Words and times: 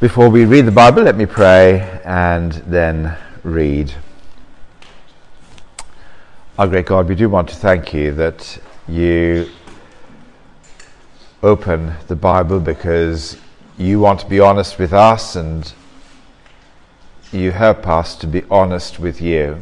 Before 0.00 0.30
we 0.30 0.46
read 0.46 0.64
the 0.64 0.72
Bible, 0.72 1.02
let 1.02 1.14
me 1.14 1.26
pray 1.26 2.00
and 2.06 2.52
then 2.52 3.18
read. 3.42 3.92
Our 6.58 6.68
great 6.68 6.86
God, 6.86 7.06
we 7.06 7.14
do 7.14 7.28
want 7.28 7.50
to 7.50 7.54
thank 7.54 7.92
you 7.92 8.10
that 8.12 8.58
you 8.88 9.50
open 11.42 11.92
the 12.08 12.16
Bible 12.16 12.60
because 12.60 13.36
you 13.76 14.00
want 14.00 14.20
to 14.20 14.26
be 14.26 14.40
honest 14.40 14.78
with 14.78 14.94
us 14.94 15.36
and 15.36 15.70
you 17.30 17.50
help 17.50 17.86
us 17.86 18.16
to 18.16 18.26
be 18.26 18.42
honest 18.50 18.98
with 19.00 19.20
you. 19.20 19.60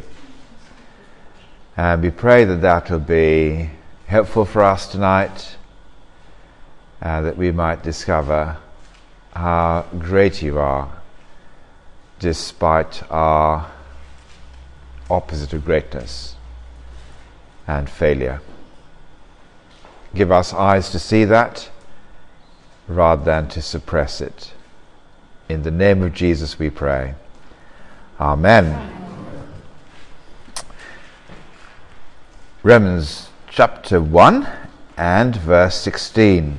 And 1.76 2.00
we 2.00 2.10
pray 2.10 2.44
that 2.44 2.60
that 2.60 2.88
will 2.92 3.00
be 3.00 3.70
helpful 4.06 4.44
for 4.44 4.62
us 4.62 4.86
tonight, 4.86 5.56
uh, 7.02 7.22
that 7.22 7.36
we 7.36 7.50
might 7.50 7.82
discover 7.82 8.58
how 9.38 9.86
great 10.00 10.42
you 10.42 10.58
are 10.58 10.90
despite 12.18 13.08
our 13.08 13.70
opposite 15.08 15.52
of 15.52 15.64
greatness 15.64 16.34
and 17.64 17.88
failure. 17.88 18.40
Give 20.12 20.32
us 20.32 20.52
eyes 20.52 20.90
to 20.90 20.98
see 20.98 21.24
that 21.24 21.70
rather 22.88 23.22
than 23.22 23.46
to 23.50 23.62
suppress 23.62 24.20
it. 24.20 24.52
In 25.48 25.62
the 25.62 25.70
name 25.70 26.02
of 26.02 26.14
Jesus 26.14 26.58
we 26.58 26.68
pray. 26.68 27.14
Amen. 28.18 28.92
Romans 32.64 33.28
chapter 33.48 34.00
1 34.00 34.48
and 34.96 35.36
verse 35.36 35.76
16. 35.76 36.58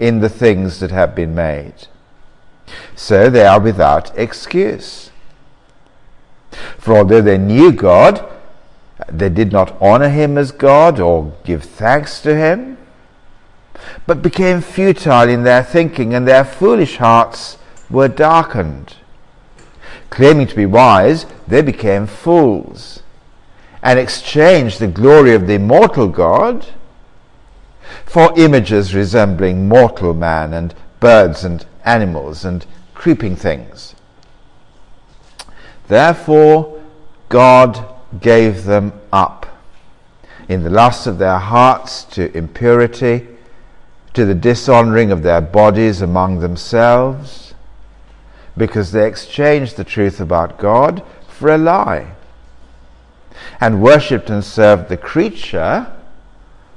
in 0.00 0.20
the 0.20 0.28
things 0.28 0.80
that 0.80 0.90
have 0.90 1.14
been 1.14 1.34
made. 1.34 1.86
So 2.96 3.30
they 3.30 3.46
are 3.46 3.60
without 3.60 4.16
excuse. 4.18 5.10
For 6.78 6.96
although 6.96 7.20
they 7.20 7.38
knew 7.38 7.70
God, 7.70 8.26
they 9.08 9.28
did 9.28 9.52
not 9.52 9.80
honor 9.80 10.08
him 10.08 10.36
as 10.36 10.50
God 10.50 10.98
or 10.98 11.32
give 11.44 11.62
thanks 11.62 12.20
to 12.22 12.34
him, 12.34 12.78
but 14.06 14.22
became 14.22 14.60
futile 14.60 15.28
in 15.28 15.42
their 15.42 15.62
thinking, 15.62 16.14
and 16.14 16.26
their 16.26 16.44
foolish 16.44 16.96
hearts 16.96 17.58
were 17.88 18.08
darkened. 18.08 18.96
Claiming 20.10 20.46
to 20.46 20.56
be 20.56 20.66
wise, 20.66 21.26
they 21.46 21.62
became 21.62 22.06
fools, 22.06 23.02
and 23.82 23.98
exchanged 23.98 24.80
the 24.80 24.86
glory 24.88 25.34
of 25.34 25.46
the 25.46 25.54
immortal 25.54 26.08
God 26.08 26.66
for 28.04 28.32
images 28.38 28.94
resembling 28.94 29.68
mortal 29.68 30.14
man 30.14 30.52
and 30.52 30.74
birds 31.00 31.44
and 31.44 31.64
animals 31.84 32.44
and 32.44 32.66
creeping 32.94 33.36
things. 33.36 33.94
Therefore, 35.88 36.80
God 37.28 37.84
gave 38.20 38.64
them 38.64 38.92
up 39.12 39.46
in 40.48 40.62
the 40.62 40.70
lust 40.70 41.06
of 41.06 41.18
their 41.18 41.38
hearts 41.38 42.04
to 42.04 42.36
impurity, 42.36 43.26
to 44.14 44.24
the 44.24 44.34
dishonoring 44.34 45.10
of 45.12 45.22
their 45.22 45.40
bodies 45.40 46.02
among 46.02 46.40
themselves, 46.40 47.54
because 48.56 48.92
they 48.92 49.06
exchanged 49.06 49.76
the 49.76 49.84
truth 49.84 50.20
about 50.20 50.58
God 50.58 51.02
for 51.28 51.54
a 51.54 51.58
lie, 51.58 52.12
and 53.60 53.80
worshipped 53.80 54.28
and 54.28 54.44
served 54.44 54.88
the 54.88 54.96
creature 54.96 55.86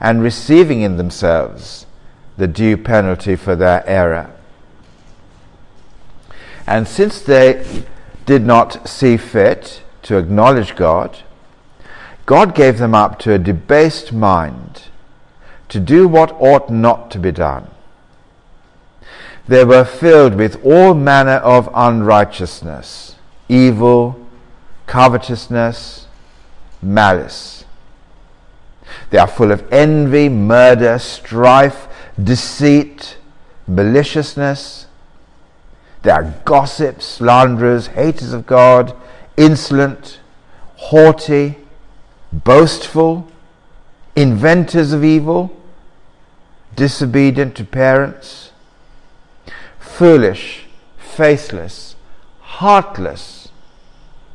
and 0.00 0.22
receiving 0.22 0.82
in 0.82 0.96
themselves 0.96 1.86
the 2.36 2.46
due 2.46 2.76
penalty 2.76 3.36
for 3.36 3.56
their 3.56 3.86
error. 3.86 4.30
And 6.66 6.86
since 6.86 7.20
they 7.20 7.84
did 8.26 8.44
not 8.44 8.88
see 8.88 9.16
fit 9.16 9.82
to 10.02 10.18
acknowledge 10.18 10.74
God, 10.76 11.18
God 12.26 12.54
gave 12.54 12.78
them 12.78 12.94
up 12.94 13.18
to 13.20 13.32
a 13.32 13.38
debased 13.38 14.12
mind 14.12 14.82
to 15.68 15.80
do 15.80 16.08
what 16.08 16.32
ought 16.40 16.70
not 16.70 17.10
to 17.12 17.18
be 17.18 17.32
done. 17.32 17.70
They 19.48 19.64
were 19.64 19.84
filled 19.84 20.34
with 20.34 20.64
all 20.64 20.94
manner 20.94 21.36
of 21.36 21.70
unrighteousness, 21.72 23.14
evil, 23.48 24.26
covetousness, 24.86 26.06
malice. 26.82 27.55
They 29.10 29.18
are 29.18 29.26
full 29.26 29.52
of 29.52 29.70
envy, 29.72 30.28
murder, 30.28 30.98
strife, 30.98 31.86
deceit, 32.22 33.18
maliciousness. 33.66 34.86
They 36.02 36.10
are 36.10 36.34
gossips, 36.44 37.04
slanderers, 37.04 37.88
haters 37.88 38.32
of 38.32 38.46
God, 38.46 38.94
insolent, 39.36 40.20
haughty, 40.76 41.58
boastful, 42.32 43.28
inventors 44.14 44.92
of 44.92 45.04
evil, 45.04 45.56
disobedient 46.74 47.56
to 47.56 47.64
parents, 47.64 48.50
foolish, 49.78 50.66
faithless, 50.98 51.96
heartless, 52.40 53.48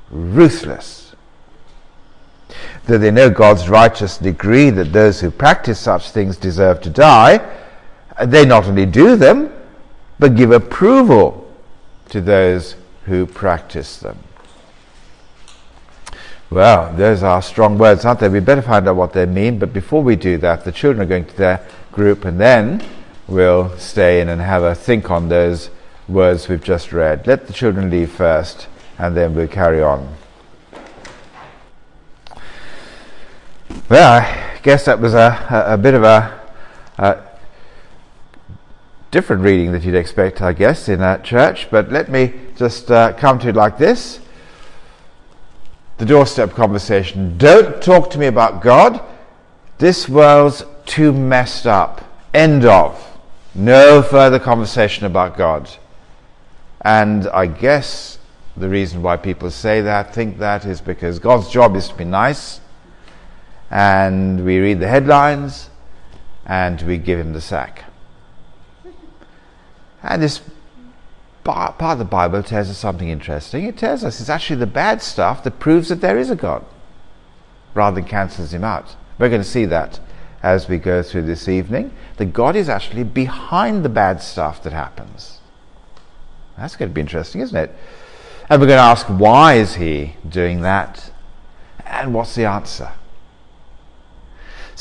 ruthless 0.09 1.10
that 2.85 2.99
they 2.99 3.11
know 3.11 3.29
God's 3.29 3.69
righteous 3.69 4.17
decree 4.17 4.69
that 4.71 4.93
those 4.93 5.21
who 5.21 5.31
practice 5.31 5.79
such 5.79 6.11
things 6.11 6.37
deserve 6.37 6.81
to 6.81 6.89
die, 6.89 7.39
they 8.25 8.45
not 8.45 8.65
only 8.65 8.85
do 8.85 9.15
them, 9.15 9.51
but 10.19 10.35
give 10.35 10.51
approval 10.51 11.51
to 12.09 12.21
those 12.21 12.75
who 13.05 13.25
practice 13.25 13.97
them. 13.97 14.17
Well, 16.49 16.93
those 16.93 17.23
are 17.23 17.41
strong 17.41 17.77
words, 17.77 18.03
aren't 18.03 18.19
they? 18.19 18.27
We 18.27 18.41
better 18.41 18.61
find 18.61 18.87
out 18.87 18.97
what 18.97 19.13
they 19.13 19.25
mean, 19.25 19.57
but 19.57 19.71
before 19.71 20.03
we 20.03 20.17
do 20.17 20.37
that, 20.39 20.65
the 20.65 20.71
children 20.71 21.01
are 21.01 21.09
going 21.09 21.25
to 21.25 21.37
their 21.37 21.65
group 21.93 22.25
and 22.25 22.39
then 22.39 22.83
we'll 23.27 23.77
stay 23.77 24.19
in 24.19 24.27
and 24.27 24.41
have 24.41 24.61
a 24.61 24.75
think 24.75 25.09
on 25.09 25.29
those 25.29 25.69
words 26.09 26.49
we've 26.49 26.63
just 26.63 26.91
read. 26.91 27.25
Let 27.25 27.47
the 27.47 27.53
children 27.53 27.89
leave 27.89 28.11
first 28.11 28.67
and 28.97 29.15
then 29.15 29.33
we'll 29.33 29.47
carry 29.47 29.81
on. 29.81 30.13
Well, 33.89 34.21
I 34.21 34.59
guess 34.63 34.85
that 34.85 34.99
was 34.99 35.13
a, 35.13 35.45
a, 35.49 35.73
a 35.73 35.77
bit 35.77 35.93
of 35.93 36.03
a, 36.03 36.39
a, 36.97 37.17
different 39.11 39.43
reading 39.43 39.71
that 39.73 39.83
you'd 39.83 39.95
expect, 39.95 40.41
I 40.41 40.53
guess, 40.53 40.87
in 40.87 41.01
a 41.01 41.21
church, 41.21 41.69
but 41.69 41.91
let 41.91 42.09
me 42.09 42.33
just 42.55 42.89
uh, 42.89 43.13
come 43.13 43.39
to 43.39 43.49
it 43.49 43.55
like 43.55 43.77
this 43.77 44.21
the 46.01 46.05
doorstep 46.07 46.51
conversation. 46.53 47.37
Don't 47.37 47.79
talk 47.79 48.09
to 48.09 48.17
me 48.17 48.25
about 48.25 48.63
God. 48.63 49.03
This 49.77 50.09
world's 50.09 50.63
too 50.87 51.13
messed 51.13 51.67
up. 51.67 52.01
End 52.33 52.65
of. 52.65 53.19
No 53.53 54.01
further 54.01 54.39
conversation 54.39 55.05
about 55.05 55.37
God. 55.37 55.69
And 56.83 57.27
I 57.27 57.45
guess 57.45 58.17
the 58.57 58.67
reason 58.67 59.03
why 59.03 59.17
people 59.17 59.51
say 59.51 59.81
that, 59.81 60.11
think 60.11 60.39
that, 60.39 60.65
is 60.65 60.81
because 60.81 61.19
God's 61.19 61.49
job 61.49 61.75
is 61.75 61.89
to 61.89 61.95
be 61.95 62.05
nice, 62.05 62.61
and 63.71 64.45
we 64.45 64.59
read 64.59 64.79
the 64.79 64.87
headlines, 64.87 65.69
and 66.45 66.81
we 66.83 66.97
give 66.97 67.19
him 67.19 67.33
the 67.33 67.41
sack. 67.41 67.85
And 70.03 70.21
this 70.21 70.41
part 71.43 71.81
of 71.81 71.97
the 71.97 72.05
Bible 72.05 72.43
tells 72.43 72.69
us 72.69 72.77
something 72.77 73.09
interesting. 73.09 73.65
It 73.65 73.77
tells 73.77 74.03
us 74.03 74.19
it's 74.19 74.29
actually 74.29 74.57
the 74.57 74.67
bad 74.67 75.01
stuff 75.01 75.43
that 75.43 75.59
proves 75.59 75.89
that 75.89 76.01
there 76.01 76.17
is 76.17 76.29
a 76.29 76.35
God, 76.35 76.65
rather 77.73 77.95
than 77.95 78.09
cancels 78.09 78.53
him 78.53 78.63
out. 78.63 78.95
We're 79.17 79.29
going 79.29 79.41
to 79.41 79.47
see 79.47 79.65
that 79.65 79.99
as 80.43 80.67
we 80.67 80.77
go 80.77 81.01
through 81.01 81.23
this 81.23 81.47
evening. 81.47 81.93
That 82.17 82.33
God 82.33 82.55
is 82.55 82.67
actually 82.69 83.03
behind 83.03 83.85
the 83.85 83.89
bad 83.89 84.21
stuff 84.21 84.61
that 84.63 84.73
happens. 84.73 85.39
That's 86.57 86.75
going 86.75 86.89
to 86.89 86.93
be 86.93 87.01
interesting, 87.01 87.41
isn't 87.41 87.57
it? 87.57 87.73
And 88.49 88.59
we're 88.59 88.67
going 88.67 88.77
to 88.77 88.83
ask, 88.83 89.07
why 89.07 89.53
is 89.53 89.75
he 89.75 90.17
doing 90.27 90.61
that? 90.61 91.11
And 91.85 92.13
what's 92.13 92.35
the 92.35 92.45
answer? 92.45 92.91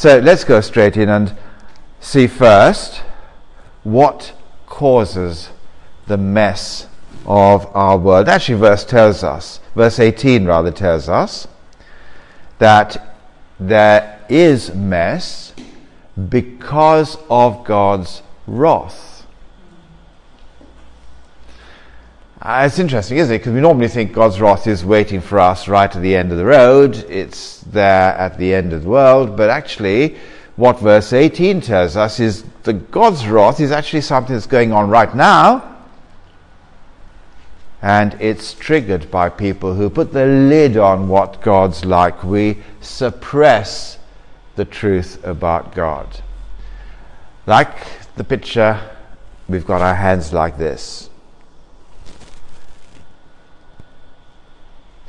So 0.01 0.19
let's 0.19 0.45
go 0.45 0.63
straight 0.63 0.97
in 0.97 1.11
and 1.11 1.37
see 2.01 2.27
first 2.27 3.03
what 3.83 4.33
causes 4.67 5.51
the 6.07 6.17
mess 6.17 6.87
of 7.27 7.67
our 7.77 7.99
world. 7.99 8.27
Actually, 8.27 8.61
verse 8.61 8.83
tells 8.83 9.23
us, 9.23 9.61
verse 9.75 10.01
18 10.01 10.47
rather 10.47 10.71
tells 10.71 11.11
us, 11.11 11.47
that 12.59 13.15
there 13.59 14.19
is 14.31 14.75
mess 14.75 15.53
because 16.31 17.19
of 17.29 17.63
God's 17.65 18.23
wrath. 18.47 19.10
Uh, 22.43 22.63
it's 22.67 22.79
interesting, 22.79 23.19
isn't 23.19 23.35
it? 23.35 23.39
Because 23.39 23.53
we 23.53 23.61
normally 23.61 23.89
think 23.89 24.15
God's 24.15 24.41
wrath 24.41 24.67
is 24.67 24.83
waiting 24.83 25.21
for 25.21 25.39
us 25.39 25.69
right 25.69 25.95
at 25.95 26.01
the 26.01 26.17
end 26.17 26.33
of 26.33 26.39
the 26.39 26.47
road. 26.47 26.97
It's 27.11 27.61
there 27.61 28.15
at 28.15 28.39
the 28.39 28.55
end 28.55 28.73
of 28.73 28.85
the 28.85 28.89
world. 28.89 29.37
But 29.37 29.51
actually, 29.51 30.17
what 30.57 30.81
verse 30.81 31.13
18 31.13 31.61
tells 31.61 31.97
us 31.97 32.19
is 32.19 32.45
that 32.63 32.91
God's 32.91 33.27
wrath 33.27 33.61
is 33.61 33.71
actually 33.71 34.01
something 34.01 34.35
that's 34.35 34.47
going 34.47 34.73
on 34.73 34.89
right 34.89 35.15
now 35.15 35.71
and 37.83 38.17
it's 38.21 38.55
triggered 38.55 39.11
by 39.11 39.29
people 39.29 39.75
who 39.75 39.91
put 39.91 40.15
the 40.15 40.25
lid 40.25 40.79
on 40.79 41.09
what 41.09 41.43
God's 41.43 41.85
like. 41.85 42.25
We 42.25 42.63
suppress 42.81 43.99
the 44.57 44.65
truth 44.65 45.23
about 45.25 45.75
God. 45.75 46.21
Like 47.47 47.87
the 48.17 48.25
picture, 48.25 48.81
we've 49.47 49.67
got 49.67 49.83
our 49.83 49.95
hands 49.95 50.33
like 50.33 50.57
this. 50.57 51.10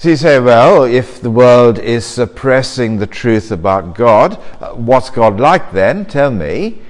So 0.01 0.09
you 0.09 0.15
say, 0.15 0.39
well, 0.39 0.83
if 0.83 1.21
the 1.21 1.30
world 1.30 1.77
is 1.77 2.07
suppressing 2.07 2.98
the 2.98 3.06
truth 3.06 3.51
about 3.51 3.94
God, 3.94 4.39
uh, 4.59 4.74
what's 4.74 5.12
God 5.12 5.39
like 5.39 5.74
then? 5.74 6.07
Tell 6.07 6.31
me. 6.31 6.81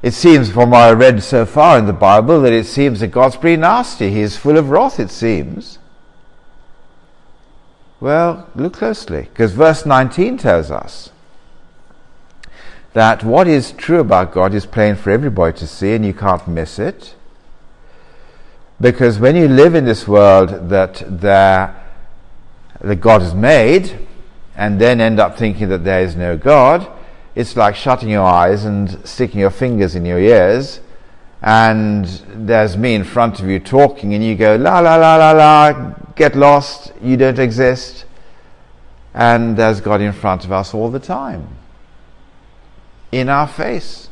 It 0.00 0.14
seems, 0.14 0.50
from 0.50 0.70
what 0.70 0.80
I 0.80 0.92
read 0.92 1.22
so 1.22 1.44
far 1.44 1.78
in 1.78 1.84
the 1.84 1.92
Bible, 1.92 2.40
that 2.40 2.54
it 2.54 2.64
seems 2.64 3.00
that 3.00 3.08
God's 3.08 3.36
pretty 3.36 3.60
nasty. 3.60 4.10
He 4.10 4.20
is 4.20 4.38
full 4.38 4.56
of 4.56 4.70
wrath, 4.70 4.98
it 4.98 5.10
seems. 5.10 5.78
Well, 8.00 8.48
look 8.54 8.72
closely, 8.72 9.24
because 9.24 9.52
verse 9.52 9.84
19 9.84 10.38
tells 10.38 10.70
us 10.70 11.10
that 12.94 13.22
what 13.22 13.46
is 13.46 13.72
true 13.72 14.00
about 14.00 14.32
God 14.32 14.54
is 14.54 14.64
plain 14.64 14.96
for 14.96 15.10
everybody 15.10 15.58
to 15.58 15.66
see, 15.66 15.92
and 15.92 16.06
you 16.06 16.14
can't 16.14 16.48
miss 16.48 16.78
it. 16.78 17.14
Because 18.80 19.18
when 19.18 19.36
you 19.36 19.48
live 19.48 19.74
in 19.74 19.84
this 19.84 20.08
world 20.08 20.70
that, 20.70 21.04
there, 21.06 21.81
that 22.82 22.96
God 22.96 23.22
has 23.22 23.34
made, 23.34 23.98
and 24.56 24.80
then 24.80 25.00
end 25.00 25.18
up 25.18 25.38
thinking 25.38 25.68
that 25.70 25.84
there 25.84 26.02
is 26.02 26.14
no 26.14 26.36
God, 26.36 26.86
it's 27.34 27.56
like 27.56 27.74
shutting 27.74 28.10
your 28.10 28.24
eyes 28.24 28.64
and 28.64 29.06
sticking 29.08 29.40
your 29.40 29.50
fingers 29.50 29.94
in 29.94 30.04
your 30.04 30.18
ears, 30.18 30.80
and 31.40 32.04
there's 32.28 32.76
me 32.76 32.94
in 32.94 33.04
front 33.04 33.40
of 33.40 33.46
you 33.46 33.58
talking, 33.58 34.14
and 34.14 34.22
you 34.24 34.34
go, 34.34 34.56
la 34.56 34.80
la 34.80 34.96
la 34.96 35.16
la 35.16 35.32
la, 35.32 35.72
get 36.14 36.36
lost, 36.36 36.92
you 37.00 37.16
don't 37.16 37.38
exist. 37.38 38.04
And 39.14 39.56
there's 39.56 39.80
God 39.80 40.00
in 40.00 40.12
front 40.12 40.44
of 40.44 40.52
us 40.52 40.74
all 40.74 40.90
the 40.90 41.00
time, 41.00 41.48
in 43.10 43.28
our 43.28 43.46
face. 43.46 44.08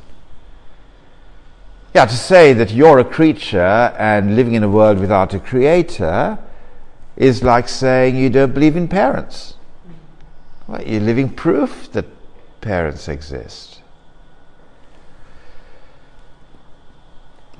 Yeah, 1.94 2.06
to 2.06 2.16
say 2.16 2.52
that 2.52 2.70
you're 2.70 2.98
a 2.98 3.04
creature 3.04 3.58
and 3.58 4.36
living 4.36 4.54
in 4.54 4.62
a 4.62 4.68
world 4.68 5.00
without 5.00 5.34
a 5.34 5.40
creator 5.40 6.38
is 7.20 7.42
like 7.42 7.68
saying 7.68 8.16
you 8.16 8.30
don't 8.30 8.54
believe 8.54 8.76
in 8.76 8.88
parents. 8.88 9.54
Well, 10.66 10.82
you're 10.82 11.02
living 11.02 11.28
proof 11.28 11.92
that 11.92 12.06
parents 12.62 13.08
exist. 13.08 13.82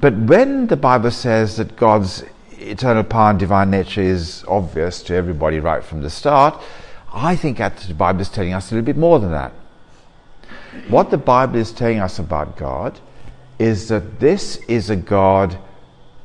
But 0.01 0.17
when 0.17 0.69
the 0.69 0.79
Bible 0.79 1.11
says 1.11 1.59
that 1.59 1.77
God's 1.77 2.25
eternal 2.53 3.05
power 3.05 3.31
and 3.31 3.39
divine 3.39 3.71
nature 3.71 4.01
is 4.01 4.47
obvious 4.49 5.03
to 5.03 5.15
everybody 5.15 5.61
right 5.61 5.85
from 5.85 6.01
the 6.01 6.09
start, 6.09 6.59
I 7.13 7.37
think 7.37 7.59
the 7.59 7.95
Bible 7.95 8.23
is 8.23 8.31
telling 8.31 8.55
us 8.55 8.73
a 8.73 8.77
little 8.77 8.87
bit 8.87 8.97
more 8.97 9.19
than 9.19 9.33
that. 9.33 9.53
What 10.89 11.11
the 11.11 11.19
Bible 11.19 11.57
is 11.57 11.71
telling 11.71 11.99
us 11.99 12.19
about 12.19 12.57
God 12.57 12.99
is 13.59 13.89
that 13.89 14.21
this 14.21 14.57
is 14.69 14.89
a 14.89 14.97
God 14.97 15.59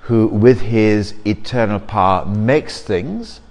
who, 0.06 0.28
with 0.28 0.62
his 0.62 1.14
eternal 1.26 1.80
power, 1.80 2.26
makes 2.26 2.82
things 2.82 3.42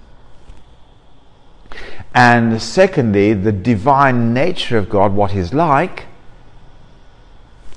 and 2.15 2.61
secondly, 2.61 3.33
the 3.33 3.51
divine 3.51 4.33
nature 4.33 4.77
of 4.77 4.87
God, 4.87 5.13
what 5.13 5.31
He's 5.31 5.53
like, 5.53 6.05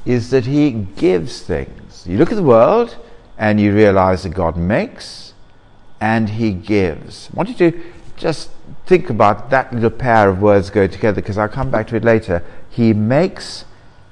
is 0.07 0.31
that 0.31 0.47
He 0.47 0.71
gives 0.71 1.43
things. 1.43 2.07
You 2.07 2.19
look 2.19 2.31
at 2.31 2.37
the 2.37 2.45
world 2.45 2.97
and 3.37 3.61
you 3.61 3.75
realize 3.75 4.23
that 4.23 4.31
God 4.31 4.57
makes 4.57 5.35
and 6.01 6.29
He 6.29 6.53
gives. 6.53 7.31
I 7.33 7.37
want 7.37 7.49
you 7.49 7.73
to 7.73 7.83
just 8.17 8.51
think 8.87 9.11
about 9.11 9.51
that 9.51 9.73
little 9.73 9.91
pair 9.91 10.29
of 10.29 10.41
words 10.41 10.71
go 10.71 10.87
together 10.87 11.21
because 11.21 11.37
I'll 11.37 11.49
come 11.49 11.73
back 11.73 11.89
to 11.89 11.97
it 11.97 12.05
later. 12.05 12.45
He 12.71 12.93
makes 12.93 13.65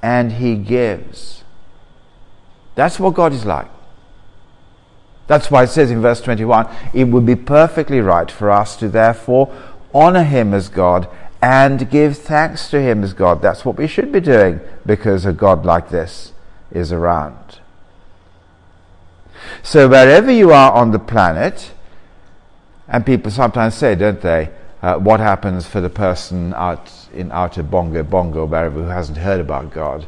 and 0.02 0.33
He 0.33 0.57
gives. 0.57 1.45
That's 2.75 2.99
what 2.99 3.14
God 3.14 3.33
is 3.33 3.45
like. 3.45 3.69
That's 5.26 5.50
why 5.50 5.64
it 5.64 5.68
says 5.68 5.90
in 5.90 6.00
verse 6.00 6.21
21 6.21 6.68
it 6.95 7.04
would 7.04 7.26
be 7.26 7.37
perfectly 7.37 8.00
right 8.00 8.30
for 8.30 8.50
us 8.50 8.76
to 8.76 8.88
therefore 8.88 9.52
honor 9.92 10.23
him 10.23 10.54
as 10.54 10.68
God 10.68 11.09
and 11.42 11.90
give 11.90 12.18
thanks 12.18 12.71
to 12.71 12.80
him 12.80 13.02
as 13.02 13.12
God. 13.12 13.42
That's 13.42 13.64
what 13.64 13.76
we 13.76 13.87
should 13.87 14.12
be 14.12 14.21
doing 14.21 14.61
because 14.85 15.25
a 15.25 15.33
God 15.33 15.64
like 15.64 15.90
this 15.90 16.33
is 16.71 16.92
around. 16.92 17.61
So, 19.62 19.88
wherever 19.88 20.30
you 20.30 20.52
are 20.52 20.73
on 20.73 20.90
the 20.90 20.99
planet, 20.99 21.73
and 22.88 23.04
people 23.04 23.30
sometimes 23.30 23.75
say, 23.75 23.95
don't 23.95 24.21
they, 24.21 24.50
uh, 24.83 24.97
what 24.97 25.21
happens 25.21 25.66
for 25.66 25.80
the 25.80 25.90
person 25.90 26.54
out 26.54 26.90
in 27.12 27.33
outer 27.33 27.62
Bongo 27.62 28.02
Bongo, 28.02 28.45
wherever, 28.45 28.83
who 28.83 28.88
hasn't 28.88 29.18
heard 29.18 29.40
about 29.40 29.73
God? 29.73 30.06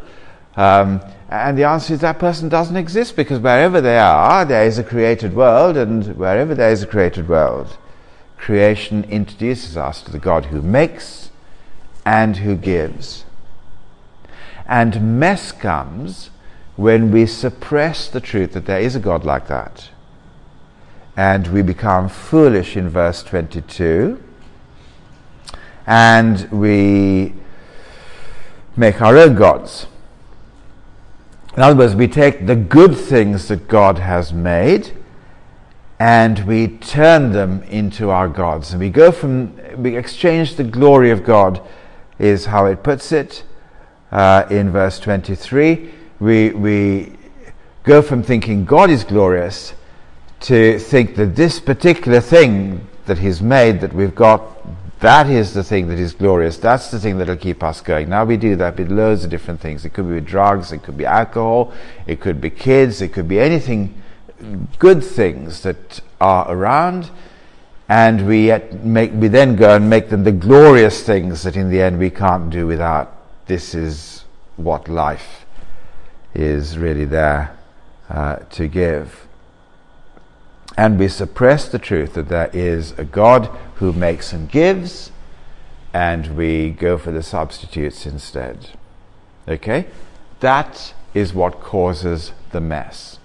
Um, 0.59 1.01
and 1.29 1.57
the 1.57 1.63
answer 1.63 1.95
is 1.95 2.01
that 2.01 2.19
person 2.19 2.49
doesn't 2.49 2.77
exist 2.77 3.15
because 3.15 3.39
wherever 3.39 3.81
they 3.81 3.97
are, 3.97 4.45
there 4.45 4.67
is 4.67 4.77
a 4.77 4.83
created 4.83 5.33
world, 5.33 5.77
and 5.77 6.17
wherever 6.17 6.53
there 6.53 6.73
is 6.73 6.83
a 6.83 6.87
created 6.87 7.29
world, 7.29 7.79
creation 8.37 9.05
introduces 9.05 9.77
us 9.77 10.03
to 10.03 10.11
the 10.11 10.19
God 10.19 10.47
who 10.47 10.61
makes 10.61 11.31
and 12.05 12.39
who 12.39 12.57
gives. 12.57 13.25
And 14.67 15.21
mess 15.21 15.53
comes 15.53 16.31
when 16.75 17.13
we 17.13 17.27
suppress 17.27 18.09
the 18.09 18.21
truth 18.21 18.53
that 18.55 18.67
there 18.67 18.81
is 18.81 18.97
a 18.97 19.01
God 19.01 19.25
like 19.25 19.47
that. 19.47 19.91
And 21.17 21.47
we 21.49 21.63
become 21.63 22.09
foolish 22.09 22.77
in 22.77 22.89
verse 22.89 23.23
22. 23.23 24.21
And 25.87 26.51
we 26.51 27.35
make 28.77 29.01
our 29.01 29.17
own 29.17 29.37
gods. 29.37 29.87
In 31.59 31.63
other 31.63 31.75
words, 31.75 31.97
we 31.97 32.07
take 32.07 32.47
the 32.47 32.55
good 32.55 32.97
things 32.97 33.49
that 33.49 33.67
God 33.67 33.99
has 33.99 34.33
made 34.33 34.93
and 35.99 36.39
we 36.47 36.69
turn 36.69 37.33
them 37.33 37.65
into 37.65 38.11
our 38.11 38.29
gods. 38.29 38.71
And 38.71 38.79
we 38.79 38.91
go 38.91 39.11
from, 39.11 39.57
we 39.77 39.97
exchange 39.97 40.55
the 40.55 40.63
glory 40.63 41.11
of 41.11 41.25
God, 41.25 41.61
is 42.21 42.45
how 42.45 42.67
it 42.67 42.85
puts 42.85 43.11
it 43.11 43.43
uh, 44.13 44.47
in 44.49 44.71
verse 44.71 45.01
23. 45.01 45.91
We, 46.21 46.51
we 46.51 47.15
go 47.83 48.03
from 48.03 48.23
thinking 48.23 48.65
God 48.65 48.89
is 48.89 49.03
glorious 49.03 49.75
to 50.43 50.79
think 50.79 51.17
that 51.17 51.35
this 51.35 51.59
particular 51.59 52.21
thing 52.21 52.87
that 53.07 53.19
He's 53.19 53.43
made 53.43 53.81
that 53.81 53.93
we've 53.93 54.15
got, 54.15 54.43
that 55.01 55.31
is 55.31 55.55
the 55.55 55.63
thing 55.63 55.89
that 55.89 55.99
is 55.99 56.13
glorious. 56.13 56.57
That's 56.57 56.91
the 56.91 56.99
thing 56.99 57.19
that'll 57.19 57.37
keep 57.37 57.63
us 57.63 57.81
going. 57.81 58.09
Now 58.09 58.25
we 58.25 58.37
do 58.37 58.57
that 58.57 58.77
with 58.77 58.91
loads 58.91 59.25
of 59.25 59.31
different 59.31 59.61
things. 59.61 59.85
It 59.85 59.91
could 59.91 60.09
be 60.09 60.15
with 60.15 60.27
drugs, 60.27 60.73
it 60.73 60.83
could 60.83 60.97
be 60.97 61.07
alcohol, 61.07 61.73
it 62.07 62.21
could 62.21 62.41
be 62.41 62.51
kids, 62.51 63.01
it 63.01 63.13
could 63.13 63.29
be 63.29 63.39
anything, 63.39 64.03
good 64.79 65.05
things 65.05 65.63
that 65.63 66.01
are 66.21 66.51
around. 66.51 67.11
And 67.89 68.27
we, 68.27 68.53
make, 68.83 69.13
we 69.13 69.29
then 69.29 69.57
go 69.57 69.77
and 69.77 69.89
make 69.89 70.11
them 70.11 70.25
the 70.25 70.33
glorious 70.33 71.03
things 71.03 71.45
that 71.45 71.57
in 71.57 71.71
the 71.71 71.81
end 71.81 71.99
we 71.99 72.11
can't 72.11 72.51
do 72.51 72.67
without. 72.67 73.15
This 73.47 73.75
is 73.75 74.25
what 74.57 74.89
life 74.89 75.47
is 76.35 76.77
really 76.77 77.05
there 77.05 77.57
uh, 78.11 78.37
to 78.37 78.67
give. 78.67 79.28
And 80.79 80.97
we 80.97 81.09
suppress 81.09 81.69
the 81.69 81.81
truth 81.81 82.15
that 82.15 82.29
there 82.29 82.51
is 82.53 82.97
a 82.97 83.05
God 83.05 83.47
who 83.75 83.93
makes 83.93 84.33
and 84.33 84.49
gives, 84.49 85.11
and 85.93 86.37
we 86.37 86.71
go 86.71 86.97
for 86.97 87.11
the 87.11 87.21
substitutes 87.21 88.07
instead. 88.07 88.71
Okay? 89.49 89.87
That 90.39 90.95
is 91.15 91.35
what 91.35 91.61
causes 91.61 92.31
the 92.53 92.61
mess. 92.61 93.19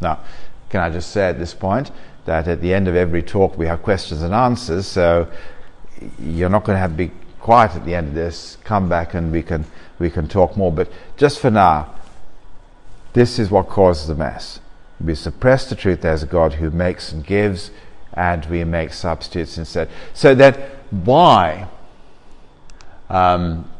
Now, 0.00 0.20
can 0.68 0.80
I 0.80 0.90
just 0.90 1.10
say 1.10 1.28
at 1.28 1.40
this 1.40 1.54
point 1.54 1.90
that 2.24 2.46
at 2.46 2.60
the 2.60 2.72
end 2.72 2.86
of 2.86 2.94
every 2.94 3.20
talk 3.20 3.58
we 3.58 3.66
have 3.66 3.82
questions 3.82 4.22
and 4.22 4.32
answers, 4.32 4.86
so 4.86 5.26
you're 6.20 6.48
not 6.48 6.62
going 6.62 6.76
to 6.76 6.80
have 6.80 6.92
to 6.92 6.96
be 6.96 7.10
quiet 7.40 7.74
at 7.74 7.84
the 7.84 7.96
end 7.96 8.10
of 8.10 8.14
this. 8.14 8.58
Come 8.62 8.88
back 8.88 9.12
and 9.12 9.32
we 9.32 9.42
can 9.42 9.64
we 9.98 10.08
can 10.08 10.28
talk 10.28 10.56
more. 10.56 10.70
But 10.70 10.92
just 11.16 11.40
for 11.40 11.50
now, 11.50 11.92
this 13.12 13.40
is 13.40 13.50
what 13.50 13.68
causes 13.68 14.06
the 14.06 14.14
mess. 14.14 14.60
We 15.00 15.14
suppress 15.14 15.68
the 15.68 15.76
truth 15.76 16.00
there's 16.00 16.22
a 16.22 16.26
God 16.26 16.54
who 16.54 16.70
makes 16.70 17.12
and 17.12 17.24
gives, 17.24 17.70
and 18.12 18.44
we 18.46 18.64
make 18.64 18.92
substitutes 18.92 19.58
instead. 19.58 19.90
So 20.14 20.34
that 20.36 20.58
why 20.90 21.68
um, 23.10 23.70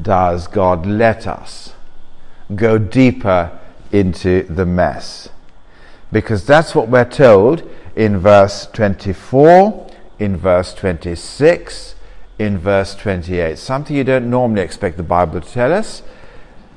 does 0.00 0.46
God 0.46 0.86
let 0.86 1.26
us 1.26 1.74
go 2.54 2.78
deeper 2.78 3.58
into 3.90 4.44
the 4.44 4.66
mess? 4.66 5.28
Because 6.12 6.46
that's 6.46 6.74
what 6.74 6.88
we're 6.88 7.04
told 7.04 7.68
in 7.96 8.18
verse 8.18 8.66
24, 8.66 9.90
in 10.18 10.36
verse 10.36 10.72
26, 10.74 11.96
in 12.38 12.58
verse 12.58 12.94
28. 12.94 13.58
Something 13.58 13.96
you 13.96 14.04
don't 14.04 14.30
normally 14.30 14.62
expect 14.62 14.96
the 14.96 15.02
Bible 15.02 15.40
to 15.40 15.50
tell 15.50 15.72
us 15.72 16.02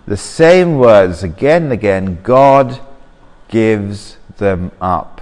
the 0.07 0.17
same 0.17 0.77
words 0.77 1.21
again 1.21 1.63
and 1.63 1.71
again 1.71 2.19
God 2.24 2.79
gives 3.50 4.18
them 4.38 4.72
up. 4.79 5.22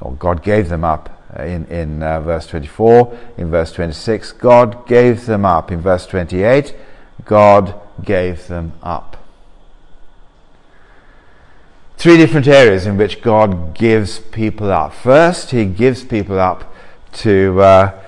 Or 0.00 0.12
God 0.12 0.42
gave 0.42 0.68
them 0.68 0.84
up 0.84 1.20
in, 1.38 1.66
in 1.66 2.02
uh, 2.02 2.20
verse 2.20 2.46
24. 2.46 3.16
In 3.36 3.50
verse 3.50 3.72
26, 3.72 4.32
God 4.32 4.86
gave 4.86 5.26
them 5.26 5.44
up. 5.44 5.70
In 5.70 5.80
verse 5.80 6.06
28, 6.06 6.74
God 7.24 7.78
gave 8.02 8.46
them 8.48 8.72
up. 8.82 9.16
Three 11.96 12.16
different 12.16 12.48
areas 12.48 12.86
in 12.86 12.96
which 12.96 13.20
God 13.20 13.74
gives 13.74 14.18
people 14.18 14.72
up. 14.72 14.94
First, 14.94 15.50
He 15.50 15.66
gives 15.66 16.02
people 16.02 16.40
up 16.40 16.74
to 17.12 17.60
uh, 17.60 18.02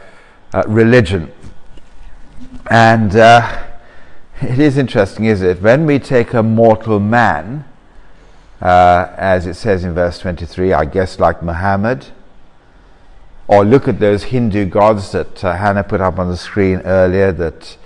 uh, 0.54 0.62
religion. 0.66 1.30
And 2.70 3.14
uh, 3.14 3.64
it 4.40 4.58
is 4.58 4.78
interesting, 4.78 5.26
is 5.26 5.42
it? 5.42 5.60
When 5.60 5.84
we 5.84 5.98
take 5.98 6.32
a 6.32 6.42
mortal 6.42 7.00
man, 7.00 7.66
uh, 8.62 9.12
as 9.16 9.46
it 9.46 9.54
says 9.54 9.82
in 9.82 9.92
verse 9.92 10.20
23, 10.20 10.72
I 10.72 10.84
guess 10.84 11.18
like 11.18 11.42
Muhammad, 11.42 12.06
or 13.48 13.64
look 13.64 13.88
at 13.88 13.98
those 13.98 14.24
Hindu 14.24 14.66
gods 14.66 15.10
that 15.10 15.44
uh, 15.44 15.56
Hannah 15.56 15.82
put 15.82 16.00
up 16.00 16.20
on 16.20 16.28
the 16.28 16.36
screen 16.36 16.78
earlier 16.84 17.32
that 17.32 17.76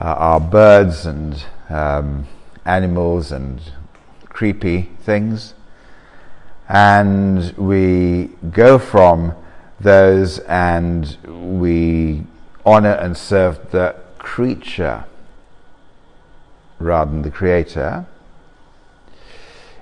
uh, 0.00 0.04
are 0.04 0.40
birds 0.40 1.04
and 1.04 1.44
um, 1.68 2.26
animals 2.64 3.30
and 3.30 3.60
creepy 4.30 4.88
things. 5.02 5.52
And 6.66 7.54
we 7.58 8.30
go 8.50 8.78
from 8.78 9.34
those 9.78 10.38
and 10.40 11.16
we 11.26 12.24
honor 12.64 12.92
and 12.92 13.16
serve 13.16 13.70
the 13.70 13.94
creature 14.18 15.04
rather 16.78 17.10
than 17.10 17.20
the 17.22 17.30
Creator. 17.30 18.06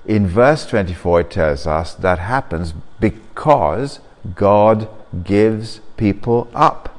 In 0.07 0.27
verse 0.27 0.67
24, 0.67 1.21
it 1.21 1.31
tells 1.31 1.67
us 1.67 1.95
that 1.95 2.19
happens 2.19 2.75
because 3.01 4.01
God 4.35 4.89
gives 5.25 5.81
people 5.97 6.49
up. 6.55 6.91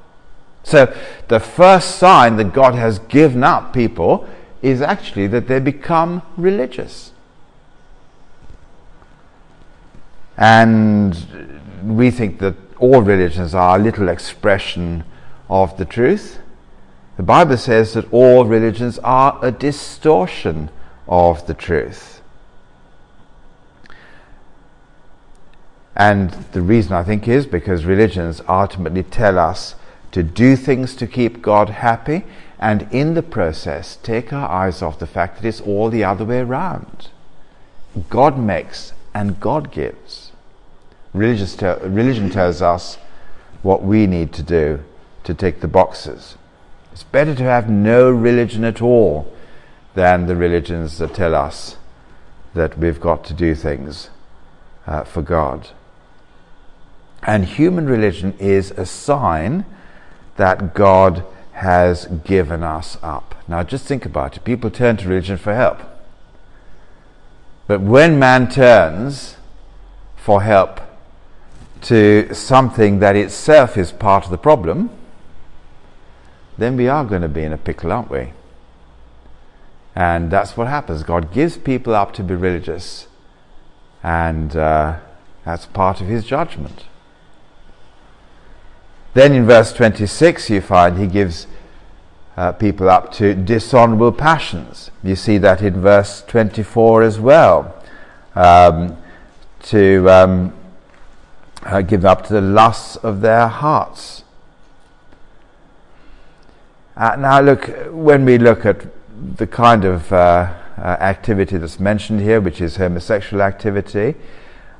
So, 0.63 0.95
the 1.27 1.39
first 1.39 1.97
sign 1.97 2.37
that 2.37 2.51
God 2.53 2.73
has 2.73 2.97
given 2.97 3.43
up 3.43 3.73
people 3.73 4.27
is 4.63 4.81
actually 4.81 5.27
that 5.27 5.47
they 5.47 5.59
become 5.59 6.23
religious. 6.37 7.11
And 10.37 11.15
we 11.83 12.09
think 12.09 12.39
that 12.39 12.55
all 12.79 13.01
religions 13.01 13.53
are 13.53 13.77
a 13.77 13.81
little 13.81 14.09
expression 14.09 15.03
of 15.49 15.77
the 15.77 15.85
truth. 15.85 16.39
The 17.17 17.23
Bible 17.23 17.57
says 17.57 17.93
that 17.93 18.11
all 18.11 18.45
religions 18.45 18.99
are 18.99 19.39
a 19.41 19.51
distortion 19.51 20.69
of 21.07 21.45
the 21.47 21.53
truth. 21.53 22.14
And 25.95 26.31
the 26.51 26.61
reason 26.61 26.93
I 26.93 27.03
think 27.03 27.27
is 27.27 27.45
because 27.45 27.85
religions 27.85 28.41
ultimately 28.47 29.03
tell 29.03 29.39
us 29.39 29.75
to 30.11 30.23
do 30.23 30.55
things 30.55 30.95
to 30.95 31.07
keep 31.07 31.41
God 31.41 31.69
happy, 31.69 32.25
and 32.59 32.87
in 32.91 33.13
the 33.13 33.23
process 33.23 33.97
take 33.97 34.33
our 34.33 34.49
eyes 34.49 34.81
off 34.81 34.99
the 34.99 35.07
fact 35.07 35.41
that 35.41 35.47
it's 35.47 35.61
all 35.61 35.89
the 35.89 36.03
other 36.03 36.25
way 36.25 36.39
around. 36.39 37.09
God 38.09 38.37
makes 38.37 38.93
and 39.13 39.39
God 39.39 39.71
gives. 39.71 40.31
Te- 41.13 41.19
religion 41.19 42.29
tells 42.29 42.61
us 42.61 42.97
what 43.61 43.83
we 43.83 44.05
need 44.05 44.33
to 44.33 44.43
do 44.43 44.83
to 45.23 45.33
tick 45.33 45.61
the 45.61 45.67
boxes. 45.67 46.37
It's 46.91 47.03
better 47.03 47.33
to 47.35 47.43
have 47.43 47.69
no 47.69 48.09
religion 48.09 48.63
at 48.65 48.81
all 48.81 49.33
than 49.93 50.27
the 50.27 50.35
religions 50.35 50.97
that 50.97 51.13
tell 51.13 51.33
us 51.33 51.77
that 52.53 52.77
we've 52.77 52.99
got 52.99 53.23
to 53.25 53.33
do 53.33 53.55
things 53.55 54.09
uh, 54.85 55.03
for 55.03 55.21
God. 55.21 55.69
And 57.25 57.45
human 57.45 57.87
religion 57.87 58.35
is 58.39 58.71
a 58.71 58.85
sign 58.85 59.65
that 60.37 60.75
God 60.75 61.25
has 61.53 62.05
given 62.05 62.61
us 62.61 62.97
up. 63.01 63.35
Now 63.47 63.63
just 63.63 63.85
think 63.85 64.05
about 64.05 64.37
it. 64.37 64.43
People 64.43 64.69
turn 64.69 64.97
to 64.97 65.07
religion 65.07 65.37
for 65.37 65.55
help. 65.55 65.79
But 67.67 67.81
when 67.81 68.19
man 68.19 68.49
turns 68.49 69.37
for 70.15 70.43
help 70.43 70.81
to 71.81 72.33
something 72.33 72.99
that 72.99 73.15
itself 73.15 73.77
is 73.77 73.91
part 73.91 74.25
of 74.25 74.31
the 74.31 74.37
problem, 74.37 74.91
then 76.57 76.77
we 76.77 76.87
are 76.87 77.03
going 77.03 77.21
to 77.21 77.29
be 77.29 77.43
in 77.43 77.53
a 77.53 77.57
pickle, 77.57 77.91
aren't 77.91 78.11
we? 78.11 78.33
And 79.95 80.29
that's 80.29 80.55
what 80.55 80.67
happens. 80.67 81.03
God 81.03 81.33
gives 81.33 81.57
people 81.57 81.95
up 81.95 82.13
to 82.13 82.23
be 82.23 82.35
religious, 82.35 83.07
and 84.03 84.55
uh, 84.55 84.99
that's 85.43 85.65
part 85.65 86.01
of 86.01 86.07
His 86.07 86.25
judgment. 86.25 86.85
Then 89.15 89.33
in 89.33 89.45
verse 89.45 89.71
26, 89.71 90.49
you 90.49 90.59
find 90.59 90.99
He 90.99 91.07
gives 91.07 91.47
uh, 92.35 92.51
people 92.51 92.89
up 92.89 93.13
to 93.13 93.33
dishonorable 93.33 94.11
passions. 94.11 94.91
You 95.03 95.15
see 95.15 95.37
that 95.37 95.61
in 95.61 95.81
verse 95.81 96.21
24 96.27 97.01
as 97.01 97.17
well. 97.17 97.81
Um, 98.35 98.97
to 99.63 100.09
um, 100.09 100.53
uh, 101.63 101.81
give 101.81 102.03
up 102.03 102.25
to 102.27 102.33
the 102.33 102.41
lusts 102.41 102.97
of 102.97 103.21
their 103.21 103.47
hearts. 103.47 104.23
Uh, 106.97 107.15
now, 107.15 107.39
look, 107.39 107.71
when 107.91 108.25
we 108.25 108.37
look 108.37 108.65
at 108.65 108.85
the 109.37 109.47
kind 109.47 109.85
of 109.85 110.11
uh, 110.11 110.53
uh, 110.77 110.81
activity 110.81 111.57
that's 111.57 111.79
mentioned 111.79 112.19
here, 112.19 112.41
which 112.41 112.59
is 112.59 112.75
homosexual 112.75 113.41
activity, 113.41 114.15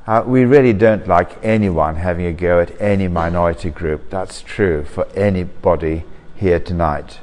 uh, 0.07 0.23
we 0.25 0.45
really 0.45 0.73
don't 0.73 1.07
like 1.07 1.43
anyone 1.43 1.95
having 1.95 2.25
a 2.25 2.33
go 2.33 2.59
at 2.59 2.79
any 2.79 3.07
minority 3.07 3.71
group. 3.71 4.09
That's 4.09 4.41
true 4.41 4.83
for 4.85 5.07
anybody 5.15 6.03
here 6.35 6.59
tonight. 6.59 7.19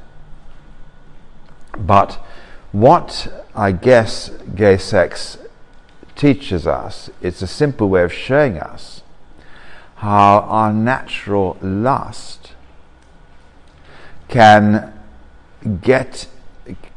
But 1.78 2.14
what 2.72 3.32
I 3.54 3.72
guess 3.72 4.30
gay 4.54 4.78
sex 4.78 5.38
teaches 6.16 6.66
us, 6.66 7.08
it's 7.20 7.40
a 7.42 7.46
simple 7.46 7.88
way 7.88 8.02
of 8.02 8.12
showing 8.12 8.58
us 8.58 9.02
how 9.96 10.40
our 10.40 10.72
natural 10.72 11.56
lust 11.62 12.54
can 14.28 14.92
get 15.82 16.26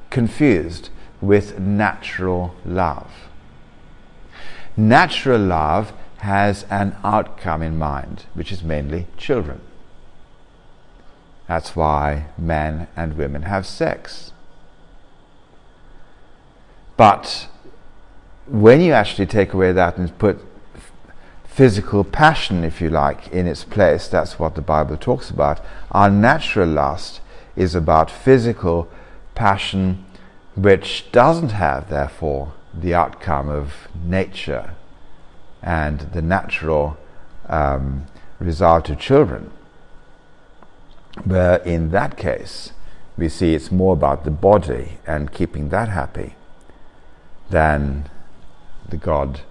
confused 0.09 0.89
with 1.21 1.59
natural 1.59 2.55
love. 2.65 3.24
Natural 4.77 5.39
love 5.39 5.93
has 6.17 6.65
an 6.69 6.95
outcome 7.03 7.61
in 7.61 7.77
mind, 7.77 8.25
which 8.33 8.51
is 8.51 8.63
mainly 8.63 9.07
children. 9.17 9.61
That's 11.47 11.75
why 11.75 12.27
men 12.37 12.87
and 12.95 13.17
women 13.17 13.43
have 13.43 13.65
sex. 13.67 14.31
But 16.97 17.47
when 18.47 18.81
you 18.81 18.93
actually 18.93 19.25
take 19.25 19.53
away 19.53 19.71
that 19.73 19.97
and 19.97 20.17
put 20.17 20.39
physical 21.43 22.03
passion, 22.03 22.63
if 22.63 22.81
you 22.81 22.89
like, 22.89 23.27
in 23.27 23.47
its 23.47 23.63
place, 23.63 24.07
that's 24.07 24.39
what 24.39 24.55
the 24.55 24.61
Bible 24.61 24.97
talks 24.97 25.29
about. 25.29 25.61
Our 25.91 26.09
natural 26.09 26.67
lust 26.67 27.21
is 27.55 27.75
about 27.75 28.11
physical 28.11 28.89
passion, 29.35 30.05
which 30.55 31.11
doesn't 31.11 31.51
have, 31.51 31.89
therefore, 31.89 32.53
the 32.79 32.93
outcome 32.93 33.49
of 33.49 33.87
nature 34.03 34.75
and 35.61 36.01
the 36.13 36.21
natural 36.21 36.97
um, 37.47 38.05
result 38.39 38.85
to 38.85 38.95
children. 38.95 39.51
Where 41.23 41.57
in 41.57 41.91
that 41.91 42.17
case, 42.17 42.73
we 43.17 43.29
see 43.29 43.53
it's 43.55 43.71
more 43.71 43.93
about 43.93 44.25
the 44.25 44.31
body 44.31 44.97
and 45.07 45.31
keeping 45.31 45.69
that 45.69 45.89
happy 45.89 46.35
than 47.49 48.09
the 48.87 48.97
God 48.97 49.41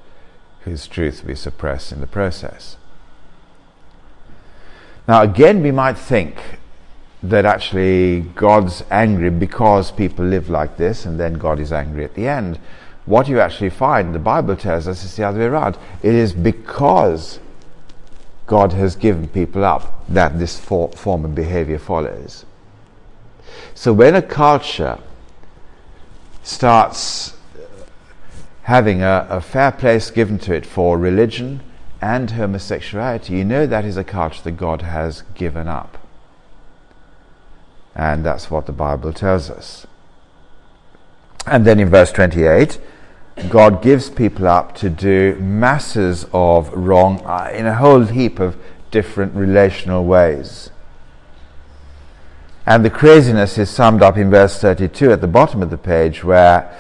whose 0.61 0.87
truth 0.87 1.25
we 1.25 1.35
suppress 1.35 1.93
in 1.93 2.00
the 2.00 2.07
process. 2.07 2.76
Now, 5.07 5.23
again, 5.23 5.62
we 5.62 5.71
might 5.71 5.99
think 5.99 6.59
that 7.23 7.45
actually 7.45 8.21
God's 8.35 8.85
angry 8.90 9.31
because 9.31 9.90
people 9.90 10.25
live 10.25 10.49
like 10.49 10.76
this, 10.76 11.04
and 11.04 11.19
then 11.19 11.35
God 11.35 11.59
is 11.59 11.73
angry 11.73 12.04
at 12.04 12.14
the 12.14 12.28
end. 12.28 12.59
What 13.06 13.28
you 13.28 13.40
actually 13.40 13.70
find, 13.70 14.14
the 14.14 14.18
Bible 14.18 14.56
tells 14.56 14.88
us, 14.88 15.04
is 15.04 15.16
the 15.16 15.25
other 15.25 15.38
way 15.40 15.46
around. 15.46 15.76
It 16.02 16.14
is 16.14 16.32
because 16.32 17.38
God 18.46 18.73
has 18.73 18.96
given 18.96 19.28
people 19.28 19.64
up 19.64 20.04
that 20.08 20.38
this 20.38 20.58
for, 20.58 20.90
form 20.92 21.25
of 21.25 21.34
behavior 21.34 21.78
follows. 21.78 22.44
So 23.75 23.92
when 23.92 24.14
a 24.14 24.23
culture 24.23 24.99
starts 26.42 27.34
having 28.62 29.02
a, 29.02 29.26
a 29.28 29.40
fair 29.40 29.73
place 29.73 30.11
given 30.11 30.38
to 30.38 30.54
it 30.54 30.64
for 30.64 30.99
religion 30.99 31.61
and 32.00 32.30
homosexuality, 32.30 33.34
you 33.34 33.44
know 33.44 33.66
that 33.66 33.84
is 33.84 33.96
a 33.96 34.04
culture 34.04 34.42
that 34.42 34.52
God 34.52 34.82
has 34.82 35.23
given 35.34 35.68
up. 35.68 35.99
And 37.94 38.25
that's 38.25 38.50
what 38.50 38.66
the 38.66 38.73
Bible 38.73 39.12
tells 39.12 39.50
us. 39.50 39.87
And 41.46 41.66
then 41.66 41.78
in 41.78 41.90
verse 41.90 42.11
28, 42.11 42.78
God 43.48 43.82
gives 43.82 44.10
people 44.10 44.46
up 44.46 44.76
to 44.76 44.88
do 44.88 45.36
masses 45.40 46.24
of 46.32 46.72
wrong 46.72 47.20
uh, 47.24 47.50
in 47.52 47.66
a 47.66 47.74
whole 47.74 48.04
heap 48.04 48.38
of 48.38 48.56
different 48.90 49.34
relational 49.34 50.04
ways. 50.04 50.70
And 52.64 52.84
the 52.84 52.90
craziness 52.90 53.58
is 53.58 53.68
summed 53.68 54.02
up 54.02 54.16
in 54.16 54.30
verse 54.30 54.58
32 54.58 55.12
at 55.12 55.20
the 55.20 55.26
bottom 55.26 55.62
of 55.62 55.70
the 55.70 55.76
page, 55.76 56.22
where, 56.22 56.74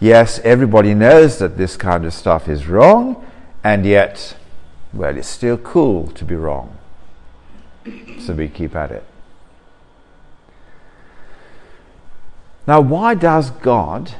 yes, 0.00 0.40
everybody 0.40 0.92
knows 0.92 1.38
that 1.38 1.56
this 1.56 1.76
kind 1.76 2.04
of 2.04 2.12
stuff 2.12 2.48
is 2.48 2.66
wrong, 2.66 3.24
and 3.62 3.86
yet, 3.86 4.36
well, 4.92 5.16
it's 5.16 5.28
still 5.28 5.56
cool 5.56 6.08
to 6.08 6.24
be 6.24 6.34
wrong. 6.34 6.76
So 8.18 8.34
we 8.34 8.48
keep 8.48 8.74
at 8.74 8.90
it. 8.90 9.04
Now, 12.66 12.80
why 12.80 13.14
does 13.14 13.50
God 13.50 14.16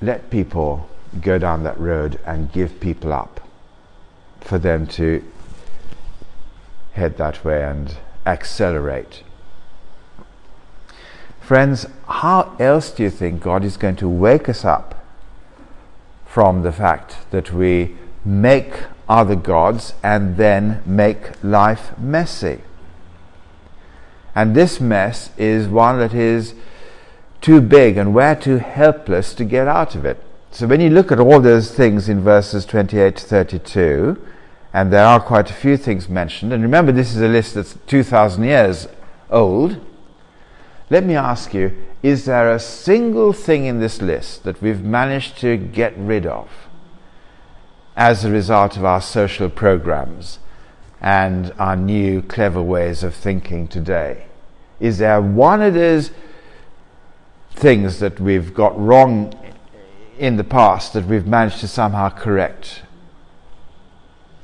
let 0.00 0.30
people 0.30 0.88
go 1.20 1.38
down 1.38 1.64
that 1.64 1.78
road 1.78 2.20
and 2.24 2.52
give 2.52 2.80
people 2.80 3.12
up 3.12 3.40
for 4.40 4.58
them 4.58 4.86
to 4.86 5.24
head 6.92 7.16
that 7.18 7.44
way 7.44 7.62
and 7.62 7.96
accelerate? 8.26 9.22
Friends, 11.40 11.86
how 12.06 12.54
else 12.60 12.90
do 12.90 13.02
you 13.02 13.10
think 13.10 13.42
God 13.42 13.64
is 13.64 13.76
going 13.76 13.96
to 13.96 14.08
wake 14.08 14.48
us 14.48 14.64
up 14.64 15.02
from 16.26 16.62
the 16.62 16.72
fact 16.72 17.16
that 17.30 17.52
we 17.52 17.96
make 18.24 18.82
other 19.08 19.34
gods 19.34 19.94
and 20.02 20.36
then 20.36 20.82
make 20.84 21.42
life 21.42 21.98
messy? 21.98 22.60
And 24.34 24.54
this 24.54 24.78
mess 24.78 25.30
is 25.38 25.68
one 25.68 25.98
that 25.98 26.12
is 26.12 26.54
too 27.40 27.60
big 27.60 27.96
and 27.96 28.14
we're 28.14 28.34
too 28.34 28.58
helpless 28.58 29.34
to 29.34 29.44
get 29.44 29.68
out 29.68 29.94
of 29.94 30.04
it. 30.04 30.22
So 30.50 30.66
when 30.66 30.80
you 30.80 30.90
look 30.90 31.12
at 31.12 31.20
all 31.20 31.40
those 31.40 31.72
things 31.72 32.08
in 32.08 32.22
verses 32.22 32.64
28 32.64 33.16
to 33.16 33.24
32, 33.24 34.26
and 34.72 34.92
there 34.92 35.04
are 35.04 35.20
quite 35.20 35.50
a 35.50 35.54
few 35.54 35.76
things 35.76 36.08
mentioned, 36.08 36.52
and 36.52 36.62
remember 36.62 36.92
this 36.92 37.14
is 37.14 37.22
a 37.22 37.28
list 37.28 37.54
that's 37.54 37.76
2,000 37.86 38.44
years 38.44 38.88
old, 39.30 39.80
let 40.90 41.04
me 41.04 41.14
ask 41.14 41.52
you, 41.52 41.76
is 42.02 42.24
there 42.24 42.50
a 42.50 42.58
single 42.58 43.32
thing 43.32 43.66
in 43.66 43.78
this 43.78 44.00
list 44.00 44.44
that 44.44 44.62
we've 44.62 44.82
managed 44.82 45.38
to 45.38 45.56
get 45.56 45.96
rid 45.98 46.26
of 46.26 46.48
as 47.96 48.24
a 48.24 48.30
result 48.30 48.76
of 48.76 48.84
our 48.84 49.00
social 49.00 49.50
programs 49.50 50.38
and 51.00 51.52
our 51.58 51.76
new 51.76 52.22
clever 52.22 52.62
ways 52.62 53.02
of 53.02 53.14
thinking 53.14 53.68
today? 53.68 54.26
Is 54.80 54.98
there 54.98 55.20
one 55.20 55.60
of 55.60 55.74
those 55.74 56.10
things 57.58 57.98
that 57.98 58.20
we've 58.20 58.54
got 58.54 58.78
wrong 58.78 59.34
in 60.18 60.36
the 60.36 60.44
past 60.44 60.92
that 60.92 61.06
we've 61.06 61.26
managed 61.26 61.60
to 61.60 61.68
somehow 61.68 62.08
correct 62.08 62.82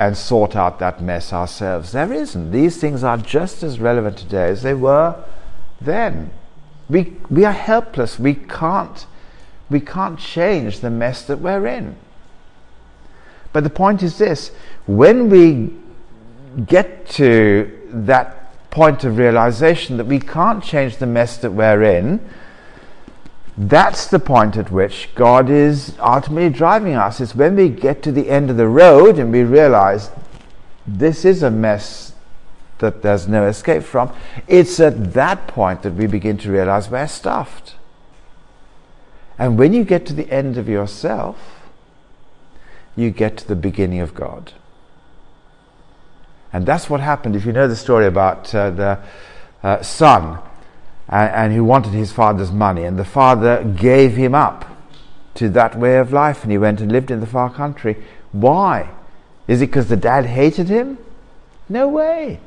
and 0.01 0.17
sort 0.17 0.57
out 0.57 0.79
that 0.81 1.01
mess 1.01 1.33
ourselves. 1.33 1.93
There 1.93 2.13
isn't. 2.13 2.51
These 2.51 2.79
things 2.79 3.05
are 3.05 3.17
just 3.17 3.63
as 3.63 3.79
relevant 3.79 4.19
today 4.19 4.49
as 4.49 4.63
they 4.63 4.75
were 4.75 5.23
then. 5.81 6.33
We, 6.89 7.17
we 7.31 7.45
are 7.45 7.53
helpless. 7.53 8.19
We 8.19 8.35
can't, 8.35 9.07
we 9.71 9.81
can't 9.81 10.19
change 10.19 10.81
the 10.81 10.91
mess 10.91 11.25
that 11.27 11.39
we're 11.39 11.67
in. 11.67 11.97
But 13.53 13.63
the 13.65 13.71
point 13.71 14.03
is 14.03 14.19
this 14.19 14.51
when 14.87 15.31
we 15.31 15.73
get 16.67 17.09
to 17.11 17.81
that 17.89 18.71
point 18.71 19.05
of 19.05 19.19
realization 19.19 19.97
that 19.99 20.07
we 20.07 20.19
can't 20.19 20.63
change 20.63 20.97
the 20.97 21.07
mess 21.07 21.37
that 21.39 21.53
we're 21.53 21.83
in, 21.85 22.21
that's 23.57 24.09
the 24.09 24.19
point 24.19 24.57
at 24.57 24.73
which 24.73 25.11
God 25.15 25.49
is 25.49 25.97
ultimately 26.01 26.51
driving 26.51 26.95
us. 26.95 27.21
It's 27.21 27.35
when 27.35 27.55
we 27.55 27.69
get 27.69 28.03
to 28.03 28.13
the 28.13 28.29
end 28.29 28.51
of 28.51 28.57
the 28.57 28.67
road 28.67 29.19
and 29.19 29.31
we 29.31 29.43
realize 29.45 30.11
this 30.87 31.25
is 31.25 31.43
a 31.43 31.51
mess 31.51 32.15
that 32.79 33.03
there's 33.03 33.29
no 33.29 33.47
escape 33.47 33.85
from. 33.85 34.13
It's 34.49 34.81
at 34.81 35.15
that 35.15 35.47
point 35.47 35.83
that 35.83 35.95
we 35.95 36.07
begin 36.07 36.37
to 36.39 36.51
realize 36.51 36.91
we're 36.91 37.07
stuffed. 37.07 37.77
And 39.39 39.59
when 39.59 39.73
you 39.73 39.85
get 39.85 40.05
to 40.07 40.13
the 40.13 40.31
end 40.31 40.59
of 40.59 40.69
yourself, 40.69 41.69
you 42.97 43.11
get 43.11 43.37
to 43.39 43.49
the 43.49 43.57
beginning 43.57 44.01
of 44.01 44.15
God. 44.15 44.53
And 46.53 46.67
that's 46.67 46.91
what 46.91 47.01
happened. 47.01 47.35
If 47.35 47.45
you 47.45 47.53
know 47.53 47.67
the 47.67 47.77
story 47.77 48.07
about 48.07 48.55
uh, 48.55 48.71
the 48.71 48.99
uh, 49.63 49.83
son 49.83 50.39
and, 51.09 51.31
and 51.33 51.53
who 51.53 51.65
wanted 51.65 51.93
his 51.93 52.13
father's 52.13 52.53
money, 52.53 52.85
and 52.85 52.99
the 52.99 53.05
father 53.05 53.65
gave 53.65 54.17
him 54.17 54.35
up 54.35 54.65
to 55.35 55.49
that 55.51 55.77
way 55.77 55.99
of 55.99 56.13
life, 56.13 56.43
and 56.43 56.53
he 56.53 56.59
went 56.59 56.81
and 56.81 56.93
lived 56.93 57.11
in 57.11 57.21
the 57.21 57.27
far 57.27 57.51
country. 57.51 57.97
Why? 58.33 58.91
Is 59.47 59.61
it 59.61 59.67
because 59.67 59.89
the 59.89 59.97
dad 59.97 60.27
hated 60.27 60.69
him? 60.69 60.99
No 61.69 61.89
way. 61.89 62.41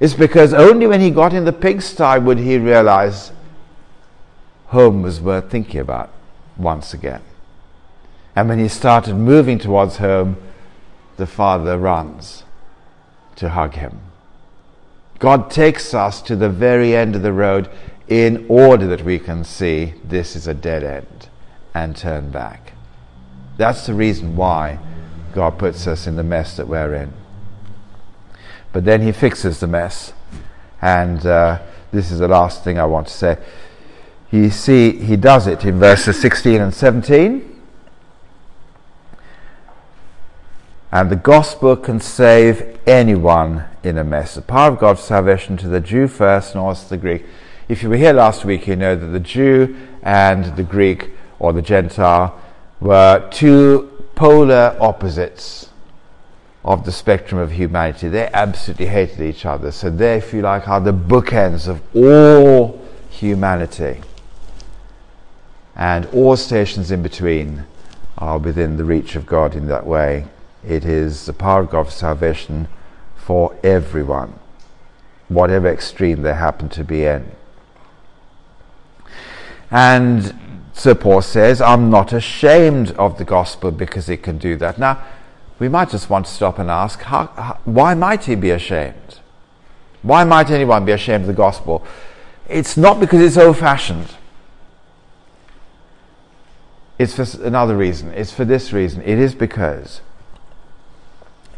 It's 0.00 0.14
because 0.14 0.52
only 0.52 0.86
when 0.86 1.00
he 1.00 1.10
got 1.10 1.32
in 1.32 1.44
the 1.44 1.52
pigsty 1.52 2.18
would 2.18 2.38
he 2.38 2.58
realize 2.58 3.32
home 4.66 5.02
was 5.02 5.20
worth 5.20 5.50
thinking 5.50 5.80
about 5.80 6.10
once 6.56 6.94
again. 6.94 7.22
And 8.34 8.48
when 8.48 8.58
he 8.58 8.68
started 8.68 9.14
moving 9.14 9.58
towards 9.58 9.98
home, 9.98 10.38
the 11.18 11.26
father 11.26 11.78
runs 11.78 12.44
to 13.36 13.50
hug 13.50 13.74
him. 13.74 14.00
God 15.22 15.52
takes 15.52 15.94
us 15.94 16.20
to 16.22 16.34
the 16.34 16.48
very 16.48 16.96
end 16.96 17.14
of 17.14 17.22
the 17.22 17.32
road 17.32 17.70
in 18.08 18.44
order 18.48 18.88
that 18.88 19.04
we 19.04 19.20
can 19.20 19.44
see 19.44 19.94
this 20.02 20.34
is 20.34 20.48
a 20.48 20.52
dead 20.52 20.82
end 20.82 21.28
and 21.72 21.96
turn 21.96 22.32
back. 22.32 22.72
That's 23.56 23.86
the 23.86 23.94
reason 23.94 24.34
why 24.34 24.80
God 25.32 25.60
puts 25.60 25.86
us 25.86 26.08
in 26.08 26.16
the 26.16 26.24
mess 26.24 26.56
that 26.56 26.66
we're 26.66 26.92
in. 26.94 27.12
But 28.72 28.84
then 28.84 29.02
He 29.02 29.12
fixes 29.12 29.60
the 29.60 29.68
mess. 29.68 30.12
And 30.80 31.24
uh, 31.24 31.62
this 31.92 32.10
is 32.10 32.18
the 32.18 32.26
last 32.26 32.64
thing 32.64 32.80
I 32.80 32.86
want 32.86 33.06
to 33.06 33.12
say. 33.12 33.38
You 34.32 34.50
see, 34.50 34.98
He 34.98 35.14
does 35.14 35.46
it 35.46 35.64
in 35.64 35.78
verses 35.78 36.20
16 36.20 36.60
and 36.60 36.74
17. 36.74 37.62
And 40.90 41.10
the 41.10 41.14
gospel 41.14 41.76
can 41.76 42.00
save 42.00 42.80
anyone 42.88 43.66
in 43.82 43.98
a 43.98 44.04
mess. 44.04 44.34
The 44.34 44.42
power 44.42 44.72
of 44.72 44.78
God's 44.78 45.02
salvation 45.02 45.56
to 45.58 45.68
the 45.68 45.80
Jew 45.80 46.08
first 46.08 46.54
and 46.54 46.60
also 46.60 46.88
the 46.88 46.96
Greek. 46.96 47.24
If 47.68 47.82
you 47.82 47.88
were 47.88 47.96
here 47.96 48.12
last 48.12 48.44
week, 48.44 48.66
you 48.66 48.76
know 48.76 48.94
that 48.94 49.06
the 49.06 49.20
Jew 49.20 49.76
and 50.02 50.56
the 50.56 50.62
Greek 50.62 51.10
or 51.38 51.52
the 51.52 51.62
Gentile 51.62 52.40
were 52.80 53.28
two 53.30 54.06
polar 54.14 54.76
opposites 54.80 55.70
of 56.64 56.84
the 56.84 56.92
spectrum 56.92 57.40
of 57.40 57.52
humanity. 57.52 58.08
They 58.08 58.28
absolutely 58.32 58.86
hated 58.86 59.20
each 59.20 59.44
other. 59.44 59.72
So 59.72 59.90
they, 59.90 60.16
if 60.16 60.32
you 60.32 60.42
like, 60.42 60.68
are 60.68 60.80
the 60.80 60.92
bookends 60.92 61.66
of 61.66 61.82
all 61.96 62.80
humanity. 63.10 64.00
And 65.74 66.06
all 66.06 66.36
stations 66.36 66.90
in 66.90 67.02
between 67.02 67.64
are 68.18 68.38
within 68.38 68.76
the 68.76 68.84
reach 68.84 69.16
of 69.16 69.26
God 69.26 69.56
in 69.56 69.66
that 69.68 69.86
way. 69.86 70.26
It 70.66 70.84
is 70.84 71.26
the 71.26 71.32
power 71.32 71.62
of 71.62 71.70
God 71.70 71.86
for 71.86 71.92
salvation 71.92 72.68
for 73.24 73.56
everyone, 73.62 74.38
whatever 75.28 75.68
extreme 75.68 76.22
they 76.22 76.34
happen 76.34 76.68
to 76.70 76.82
be 76.82 77.04
in. 77.04 77.30
And 79.70 80.38
so 80.72 80.94
Paul 80.94 81.22
says, 81.22 81.60
I'm 81.60 81.88
not 81.88 82.12
ashamed 82.12 82.90
of 82.92 83.18
the 83.18 83.24
gospel 83.24 83.70
because 83.70 84.08
it 84.08 84.22
can 84.22 84.38
do 84.38 84.56
that. 84.56 84.78
Now, 84.78 85.02
we 85.58 85.68
might 85.68 85.90
just 85.90 86.10
want 86.10 86.26
to 86.26 86.32
stop 86.32 86.58
and 86.58 86.70
ask, 86.70 87.00
how, 87.02 87.26
how, 87.28 87.60
why 87.64 87.94
might 87.94 88.24
he 88.24 88.34
be 88.34 88.50
ashamed? 88.50 89.20
Why 90.02 90.24
might 90.24 90.50
anyone 90.50 90.84
be 90.84 90.92
ashamed 90.92 91.22
of 91.22 91.28
the 91.28 91.32
gospel? 91.32 91.84
It's 92.48 92.76
not 92.76 92.98
because 92.98 93.20
it's 93.20 93.36
old 93.36 93.58
fashioned. 93.58 94.08
It's 96.98 97.14
for 97.14 97.46
another 97.46 97.76
reason. 97.76 98.12
It's 98.12 98.32
for 98.32 98.44
this 98.44 98.72
reason. 98.72 99.02
It 99.02 99.18
is 99.18 99.34
because 99.34 100.00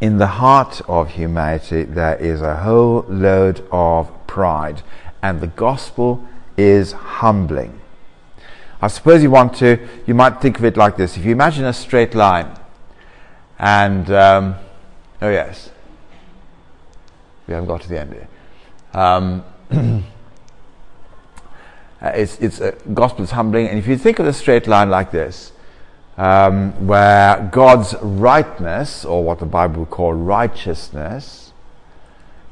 in 0.01 0.19
the 0.19 0.27
heart 0.27 0.81
of 0.89 1.11
humanity 1.11 1.85
there 1.85 2.17
is 2.17 2.43
a 2.43 2.57
whole 2.57 3.05
load 3.09 3.67
of 3.71 4.11
pride, 4.27 4.83
and 5.23 5.41
the 5.41 5.47
gospel 5.47 6.27
is 6.57 6.93
humbling. 6.93 7.81
I 8.83 8.89
suppose 8.89 9.23
you 9.23 9.31
want 9.31 9.55
to, 9.57 9.79
you 10.07 10.15
might 10.15 10.41
think 10.41 10.59
of 10.59 10.65
it 10.65 10.77
like 10.77 10.97
this. 10.97 11.17
If 11.17 11.25
you 11.25 11.33
imagine 11.33 11.65
a 11.65 11.73
straight 11.73 12.15
line, 12.15 12.55
and, 13.59 14.11
um, 14.11 14.57
oh 15.23 15.31
yes, 15.31 15.71
we 17.47 17.55
haven't 17.55 17.69
got 17.69 17.81
to 17.83 17.89
the 17.89 18.01
end 18.01 18.13
here. 18.13 18.29
Um, 18.93 19.45
it's, 22.03 22.39
it's 22.39 22.61
a 22.61 22.73
gospel 22.93 23.25
is 23.25 23.31
humbling, 23.31 23.69
and 23.69 23.79
if 23.79 23.87
you 23.87 23.97
think 23.97 24.19
of 24.19 24.27
the 24.27 24.33
straight 24.33 24.67
line 24.67 24.91
like 24.91 25.11
this, 25.11 25.53
um, 26.17 26.87
where 26.87 27.49
God's 27.53 27.95
rightness, 28.01 29.05
or 29.05 29.25
what 29.25 29.41
the 29.41 29.47
Bible 29.47 29.81
would 29.81 29.91
call 29.91 30.13
righteousness, 30.13 31.53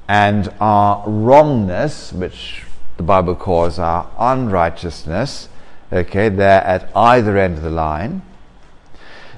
and 0.08 0.52
our 0.60 1.04
wrongness, 1.08 2.12
which 2.12 2.64
the 2.96 3.02
Bible 3.02 3.34
calls 3.34 3.78
our 3.78 4.10
unrighteousness, 4.18 5.48
okay, 5.92 6.28
they're 6.28 6.62
at 6.62 6.90
either 6.96 7.38
end 7.38 7.58
of 7.58 7.62
the 7.62 7.70
line. 7.70 8.22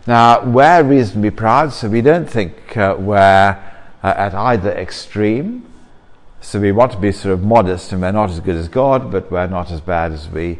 Now, 0.06 0.44
we're 0.44 0.82
reasonably 0.82 1.30
proud, 1.30 1.72
so 1.72 1.88
we 1.88 2.00
don't 2.00 2.28
think 2.28 2.76
uh, 2.76 2.96
we're 2.98 3.16
uh, 3.16 3.58
at 4.02 4.34
either 4.34 4.70
extreme. 4.70 5.66
So 6.40 6.60
we 6.60 6.72
want 6.72 6.92
to 6.92 6.98
be 6.98 7.10
sort 7.10 7.32
of 7.32 7.42
modest, 7.42 7.92
and 7.92 8.02
we're 8.02 8.12
not 8.12 8.28
as 8.28 8.40
good 8.40 8.56
as 8.56 8.68
God, 8.68 9.10
but 9.10 9.30
we're 9.30 9.46
not 9.46 9.70
as 9.70 9.80
bad 9.80 10.12
as 10.12 10.28
we 10.28 10.58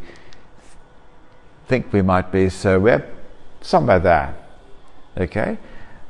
think 1.67 1.93
we 1.93 2.01
might 2.01 2.33
be. 2.33 2.49
So 2.49 2.81
we're 2.81 3.05
somewhere 3.65 3.99
there, 3.99 4.37
okay, 5.17 5.59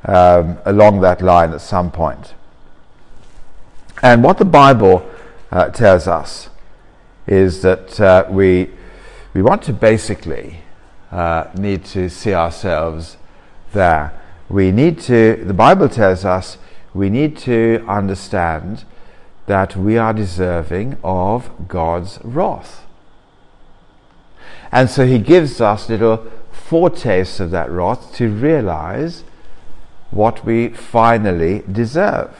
um, 0.03 0.57
along 0.65 1.01
that 1.01 1.21
line 1.21 1.53
at 1.53 1.61
some 1.61 1.91
point. 1.91 2.33
And 4.01 4.23
what 4.23 4.37
the 4.37 4.45
Bible 4.45 5.09
uh, 5.51 5.69
tells 5.69 6.07
us 6.07 6.49
is 7.27 7.61
that 7.61 7.99
uh, 7.99 8.25
we 8.29 8.69
we 9.33 9.41
want 9.41 9.63
to 9.63 9.73
basically 9.73 10.59
uh, 11.11 11.45
need 11.55 11.83
to 11.85 12.09
see 12.09 12.33
ourselves 12.33 13.17
there. 13.73 14.13
We 14.49 14.71
need 14.71 14.99
to. 15.01 15.41
The 15.43 15.53
Bible 15.53 15.89
tells 15.89 16.25
us 16.25 16.57
we 16.93 17.09
need 17.09 17.37
to 17.39 17.83
understand 17.87 18.83
that 19.47 19.75
we 19.75 19.97
are 19.97 20.13
deserving 20.13 20.97
of 21.03 21.67
God's 21.67 22.19
wrath. 22.23 22.85
And 24.71 24.89
so 24.89 25.05
he 25.05 25.19
gives 25.19 25.61
us 25.61 25.89
little 25.89 26.25
foretaste 26.65 27.39
of 27.39 27.51
that 27.51 27.69
wrath 27.69 28.15
to 28.15 28.27
realize 28.27 29.23
what 30.09 30.43
we 30.43 30.69
finally 30.69 31.63
deserve. 31.71 32.35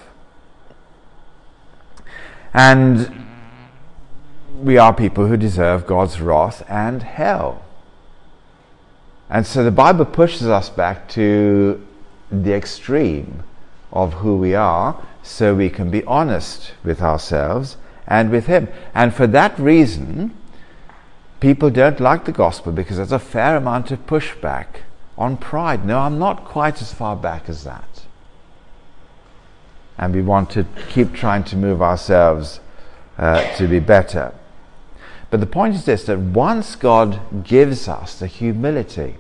And 2.54 3.26
we 4.60 4.78
are 4.78 4.94
people 4.94 5.28
who 5.28 5.38
deserve 5.38 5.86
God's 5.86 6.20
wrath 6.20 6.66
and 6.68 7.04
hell. 7.04 7.64
And 9.30 9.46
so 9.46 9.64
the 9.64 9.72
Bible 9.72 10.06
pushes 10.06 10.48
us 10.48 10.70
back 10.70 11.08
to 11.10 11.86
the 12.32 12.54
extreme 12.54 13.44
of 13.92 14.14
who 14.14 14.38
we 14.38 14.56
are 14.56 15.00
so 15.22 15.54
we 15.54 15.70
can 15.70 15.92
be 15.92 16.04
honest 16.06 16.74
with 16.84 17.02
ourselves 17.02 17.78
and 18.08 18.32
with 18.32 18.48
Him. 18.48 18.70
And 18.96 19.14
for 19.14 19.28
that 19.28 19.58
reason, 19.60 20.36
people 21.46 21.70
don't 21.70 22.00
like 22.00 22.26
the 22.26 22.32
gospel 22.32 22.72
because 22.72 22.98
there's 22.98 23.12
a 23.12 23.20
fair 23.20 23.56
amount 23.56 23.92
of 23.92 24.04
pushback 24.08 24.66
on 25.16 25.38
pride. 25.38 25.86
No, 25.86 26.00
I'm 26.00 26.18
not 26.18 26.44
quite 26.44 26.82
as 26.82 26.92
far 26.92 27.16
back 27.16 27.48
as 27.48 27.64
that. 27.64 28.02
And 29.96 30.16
we 30.16 30.24
want 30.24 30.50
to 30.52 30.66
keep 30.90 31.14
trying 31.14 31.44
to 31.44 31.56
move 31.56 31.84
ourselves 31.84 32.62
uh, 33.20 33.56
to 33.58 33.68
be 33.68 33.78
better. 33.78 34.34
But 35.30 35.40
the 35.40 35.46
point 35.46 35.76
is 35.76 35.86
this 35.86 36.06
that 36.06 36.18
once 36.18 36.76
God 36.76 37.44
gives 37.44 37.88
us 37.88 38.18
the 38.18 38.26
humility 38.26 39.18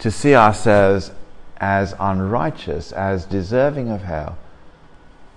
to 0.00 0.10
see 0.10 0.34
ourselves 0.34 1.10
as 1.56 1.94
unrighteous, 1.98 2.92
as 2.92 3.24
deserving 3.24 3.88
of 3.90 4.02
hell, 4.02 4.36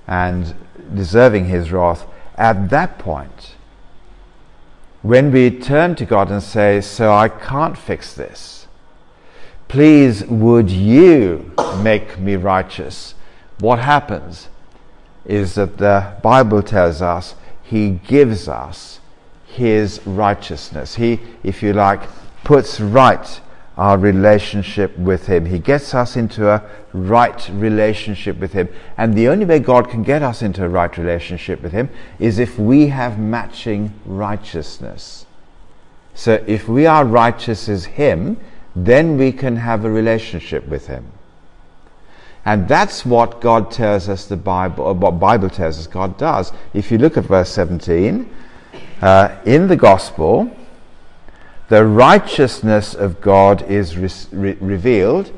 and 0.06 0.54
deserving 0.94 1.46
His 1.46 1.72
wrath, 1.72 2.06
at 2.36 2.70
that 2.72 3.00
point, 3.00 3.56
when 5.02 5.32
we 5.32 5.50
turn 5.50 5.96
to 5.96 6.06
God 6.06 6.32
and 6.32 6.42
say, 6.42 6.82
So 6.82 7.14
I 7.14 7.30
can't 7.30 7.78
fix 7.78 8.14
this, 8.14 8.68
please 9.68 10.26
would 10.26 10.70
you 10.70 11.52
make 11.82 12.20
me 12.20 12.36
righteous? 12.36 13.14
What 13.60 13.80
happens 13.80 14.50
is 15.26 15.56
that 15.56 15.78
the 15.78 16.14
Bible 16.24 16.62
tells 16.62 17.02
us 17.02 17.36
He 17.64 17.92
gives 17.92 18.48
us 18.48 19.00
His 19.46 20.06
righteousness. 20.06 20.96
He, 20.96 21.20
if 21.44 21.62
you 21.62 21.74
like, 21.74 22.02
puts 22.44 22.80
right 22.80 23.42
our 23.78 23.98
relationship 23.98 24.98
with 24.98 25.28
Him. 25.28 25.46
He 25.46 25.60
gets 25.60 25.94
us 25.94 26.16
into 26.16 26.50
a 26.50 26.64
right 26.94 27.48
relationship 27.50 28.38
with 28.40 28.54
Him. 28.54 28.70
And 28.98 29.14
the 29.14 29.28
only 29.28 29.46
way 29.46 29.60
God 29.60 29.90
can 29.90 30.04
get 30.04 30.24
us 30.24 30.42
into 30.42 30.66
a 30.66 30.70
right 30.70 30.96
relationship 30.98 31.62
with 31.62 31.72
Him 31.72 31.90
is 32.20 32.40
if 32.40 32.58
we 32.58 32.88
have 32.88 33.20
matching 33.20 33.94
righteousness. 34.06 35.26
So 36.16 36.44
if 36.48 36.68
we 36.68 36.88
are 36.88 37.06
righteous 37.06 37.70
as 37.70 37.86
Him, 37.86 38.40
then 38.76 39.18
we 39.18 39.32
can 39.32 39.58
have 39.58 39.86
a 39.86 39.92
relationship 39.92 40.68
with 40.68 40.88
Him. 40.88 41.12
And 42.46 42.68
that's 42.68 43.06
what 43.06 43.42
God 43.42 43.72
tells 43.72 44.08
us 44.10 44.26
the 44.26 44.38
Bible, 44.38 44.86
or 44.86 44.94
what 44.94 45.20
Bible 45.20 45.50
tells 45.50 45.78
us 45.78 45.86
God 45.86 46.18
does. 46.18 46.54
If 46.74 46.92
you 46.92 46.98
look 46.98 47.18
at 47.18 47.26
verse 47.26 47.50
17, 47.50 48.34
uh, 49.02 49.38
in 49.46 49.68
the 49.68 49.76
Gospel, 49.76 50.50
the 51.70 51.86
righteousness 51.86 52.94
of 52.94 53.22
God 53.22 53.70
is 53.70 53.98
re- 53.98 54.58
revealed, 54.60 55.32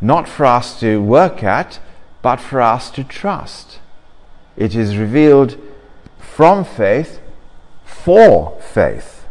not 0.00 0.28
for 0.28 0.46
us 0.46 0.80
to 0.80 1.00
work 1.00 1.42
at, 1.44 1.78
but 2.22 2.40
for 2.40 2.60
us 2.60 2.90
to 2.92 3.04
trust. 3.04 3.78
It 4.56 4.74
is 4.74 4.96
revealed 4.96 5.58
from 6.18 6.64
faith 6.64 7.20
for 7.84 8.60
faith. 8.60 9.24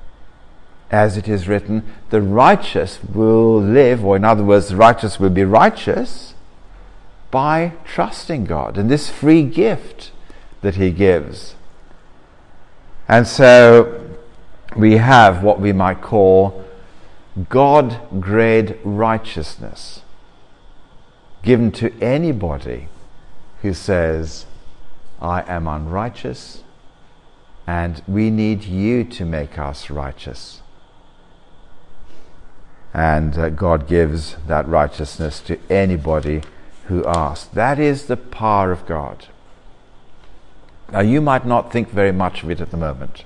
As 0.91 1.17
it 1.17 1.27
is 1.27 1.47
written, 1.47 1.83
the 2.09 2.21
righteous 2.21 2.99
will 3.03 3.61
live, 3.61 4.03
or 4.03 4.15
in 4.15 4.25
other 4.25 4.43
words, 4.43 4.69
the 4.69 4.75
righteous 4.75 5.19
will 5.19 5.29
be 5.29 5.43
righteous 5.43 6.33
by 7.31 7.73
trusting 7.85 8.45
God 8.45 8.77
and 8.77 8.89
this 8.89 9.09
free 9.09 9.43
gift 9.43 10.11
that 10.61 10.75
He 10.75 10.89
gives. 10.89 11.55
And 13.07 13.27
so 13.27 14.08
we 14.75 14.97
have 14.97 15.43
what 15.43 15.59
we 15.59 15.73
might 15.73 16.01
call 16.01 16.63
God 17.49 17.99
grade 18.19 18.77
righteousness 18.83 20.01
given 21.41 21.71
to 21.71 21.93
anybody 22.01 22.89
who 23.61 23.73
says, 23.73 24.45
I 25.21 25.41
am 25.41 25.67
unrighteous 25.67 26.63
and 27.65 28.01
we 28.07 28.29
need 28.29 28.63
you 28.63 29.03
to 29.03 29.25
make 29.25 29.59
us 29.59 29.89
righteous. 29.89 30.61
And 32.93 33.37
uh, 33.37 33.49
God 33.49 33.87
gives 33.87 34.35
that 34.47 34.67
righteousness 34.67 35.39
to 35.41 35.59
anybody 35.69 36.41
who 36.87 37.05
asks. 37.05 37.45
That 37.53 37.77
is 37.79 38.07
the 38.07 38.17
power 38.17 38.71
of 38.71 38.87
God. 38.87 39.27
Now, 40.91 41.01
you 41.01 41.21
might 41.21 41.45
not 41.45 41.71
think 41.71 41.89
very 41.89 42.11
much 42.11 42.43
of 42.43 42.49
it 42.49 42.59
at 42.59 42.71
the 42.71 42.77
moment. 42.77 43.23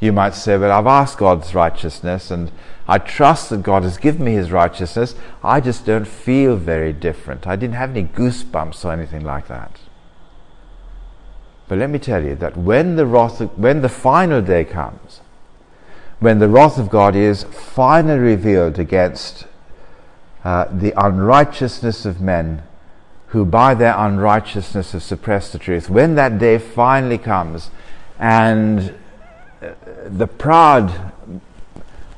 You 0.00 0.12
might 0.12 0.34
say, 0.34 0.56
Well, 0.56 0.72
I've 0.72 0.86
asked 0.86 1.18
God's 1.18 1.54
righteousness 1.54 2.30
and 2.30 2.50
I 2.88 2.98
trust 2.98 3.50
that 3.50 3.62
God 3.62 3.84
has 3.84 3.98
given 3.98 4.24
me 4.24 4.32
His 4.32 4.50
righteousness. 4.50 5.14
I 5.44 5.60
just 5.60 5.86
don't 5.86 6.08
feel 6.08 6.56
very 6.56 6.92
different. 6.92 7.46
I 7.46 7.54
didn't 7.54 7.76
have 7.76 7.90
any 7.90 8.04
goosebumps 8.04 8.84
or 8.84 8.92
anything 8.92 9.24
like 9.24 9.46
that. 9.48 9.78
But 11.68 11.78
let 11.78 11.90
me 11.90 12.00
tell 12.00 12.24
you 12.24 12.34
that 12.34 12.56
when 12.56 12.96
the 12.96 13.06
wrath, 13.06 13.40
of, 13.40 13.56
when 13.56 13.82
the 13.82 13.88
final 13.88 14.42
day 14.42 14.64
comes, 14.64 15.20
when 16.18 16.40
the 16.40 16.48
wrath 16.48 16.78
of 16.78 16.90
God 16.90 17.14
is 17.14 17.44
finally 17.44 18.18
revealed 18.18 18.78
against 18.78 19.46
uh, 20.42 20.64
the 20.72 20.92
unrighteousness 21.00 22.04
of 22.04 22.20
men 22.20 22.64
who 23.28 23.44
by 23.44 23.74
their 23.74 23.96
unrighteousness 23.96 24.92
have 24.92 25.02
suppressed 25.04 25.52
the 25.52 25.60
truth, 25.60 25.88
when 25.88 26.16
that 26.16 26.38
day 26.38 26.58
finally 26.58 27.18
comes 27.18 27.70
and 28.18 28.94
the 30.06 30.26
proud, 30.26 31.12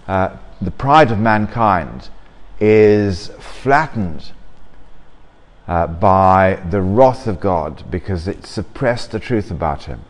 uh, 0.06 0.36
the 0.60 0.70
pride 0.70 1.10
of 1.10 1.18
mankind 1.18 2.08
is 2.60 3.28
flattened 3.38 4.32
uh, 5.66 5.86
by 5.86 6.60
the 6.70 6.80
wrath 6.80 7.26
of 7.26 7.40
God 7.40 7.84
because 7.90 8.28
it 8.28 8.46
suppressed 8.46 9.10
the 9.10 9.18
truth 9.18 9.50
about 9.50 9.84
Him. 9.84 10.04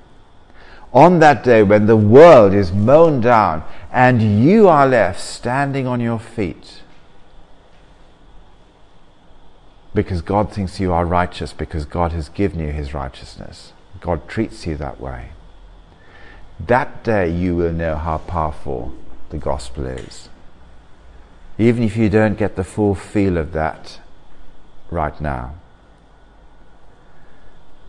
On 0.92 1.20
that 1.20 1.42
day 1.42 1.62
when 1.62 1.87
the 1.87 1.96
world 1.96 2.52
is 2.52 2.72
mown 2.72 3.20
down 3.20 3.64
and 3.90 4.42
you 4.44 4.68
are 4.68 4.87
left 4.87 5.20
standing 5.20 5.87
on 5.87 6.00
your 6.00 6.18
feet, 6.18 6.82
because 9.94 10.22
God 10.22 10.52
thinks 10.52 10.80
you 10.80 10.92
are 10.92 11.04
righteous, 11.04 11.52
because 11.52 11.85
God 11.85 12.12
has 12.12 12.28
given 12.28 12.61
you 12.61 12.72
His 12.72 12.94
righteousness. 12.94 13.72
God 14.00 14.26
treats 14.26 14.66
you 14.66 14.76
that 14.76 15.00
way. 15.00 15.30
That 16.60 17.04
day 17.04 17.30
you 17.30 17.56
will 17.56 17.72
know 17.72 17.96
how 17.96 18.18
powerful 18.18 18.94
the 19.30 19.38
gospel 19.38 19.86
is. 19.86 20.28
Even 21.58 21.82
if 21.82 21.96
you 21.96 22.08
don't 22.08 22.38
get 22.38 22.56
the 22.56 22.64
full 22.64 22.94
feel 22.94 23.36
of 23.36 23.52
that 23.52 24.00
right 24.90 25.20
now. 25.20 25.54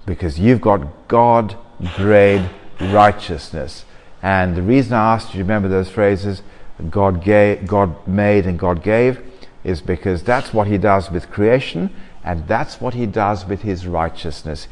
Because 0.05 0.39
you've 0.39 0.61
got 0.61 1.07
God 1.07 1.55
grade 1.95 2.49
righteousness. 2.79 3.85
And 4.21 4.55
the 4.55 4.61
reason 4.61 4.93
I 4.93 5.13
asked 5.13 5.29
you 5.29 5.33
to 5.33 5.39
remember 5.39 5.67
those 5.67 5.89
phrases, 5.89 6.41
God, 6.89 7.23
gave, 7.23 7.67
God 7.67 8.07
made 8.07 8.45
and 8.45 8.57
God 8.57 8.83
gave, 8.83 9.21
is 9.63 9.81
because 9.81 10.23
that's 10.23 10.53
what 10.53 10.67
he 10.67 10.77
does 10.77 11.09
with 11.09 11.31
creation 11.31 11.89
and 12.23 12.47
that's 12.47 12.79
what 12.79 12.93
he 12.93 13.05
does 13.05 13.45
with 13.45 13.61
his 13.61 13.85
righteousness. 13.85 14.67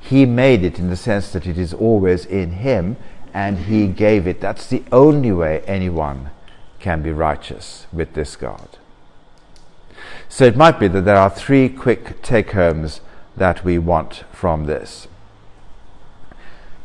He 0.00 0.26
made 0.26 0.64
it 0.64 0.78
in 0.78 0.88
the 0.88 0.96
sense 0.96 1.32
that 1.32 1.46
it 1.46 1.58
is 1.58 1.74
always 1.74 2.24
in 2.24 2.52
him 2.52 2.96
and 3.34 3.58
he 3.58 3.86
gave 3.86 4.26
it. 4.26 4.40
That's 4.40 4.66
the 4.66 4.82
only 4.92 5.32
way 5.32 5.62
anyone 5.66 6.30
can 6.78 7.02
be 7.02 7.12
righteous 7.12 7.86
with 7.92 8.14
this 8.14 8.36
God. 8.36 8.78
So 10.28 10.44
it 10.44 10.56
might 10.56 10.78
be 10.78 10.88
that 10.88 11.02
there 11.02 11.16
are 11.16 11.30
three 11.30 11.68
quick 11.68 12.22
take 12.22 12.52
homes 12.52 13.00
that 13.36 13.64
we 13.64 13.78
want 13.78 14.24
from 14.32 14.64
this. 14.64 15.08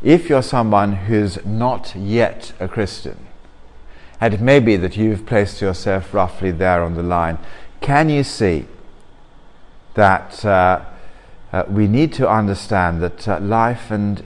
If 0.04 0.30
you're 0.30 0.44
someone 0.44 0.94
who's 0.94 1.44
not 1.46 1.96
yet 1.96 2.54
a 2.60 2.68
Christian, 2.68 3.26
and 4.22 4.34
it 4.34 4.42
may 4.42 4.60
be 4.60 4.76
that 4.78 4.98
you've 4.98 5.26
placed 5.26 5.62
yourself 5.62 6.14
roughly 6.14 6.52
there 6.52 6.84
on 6.84 6.96
the 6.96 7.04
line. 7.04 7.38
Can 7.82 8.10
you 8.10 8.24
see 8.24 8.66
that 9.96 10.44
uh, 10.46 10.86
uh, 11.52 11.64
we 11.70 11.88
need 11.88 12.14
to 12.14 12.30
understand 12.30 13.02
that 13.02 13.28
uh, 13.28 13.40
life 13.40 13.92
and 13.92 14.26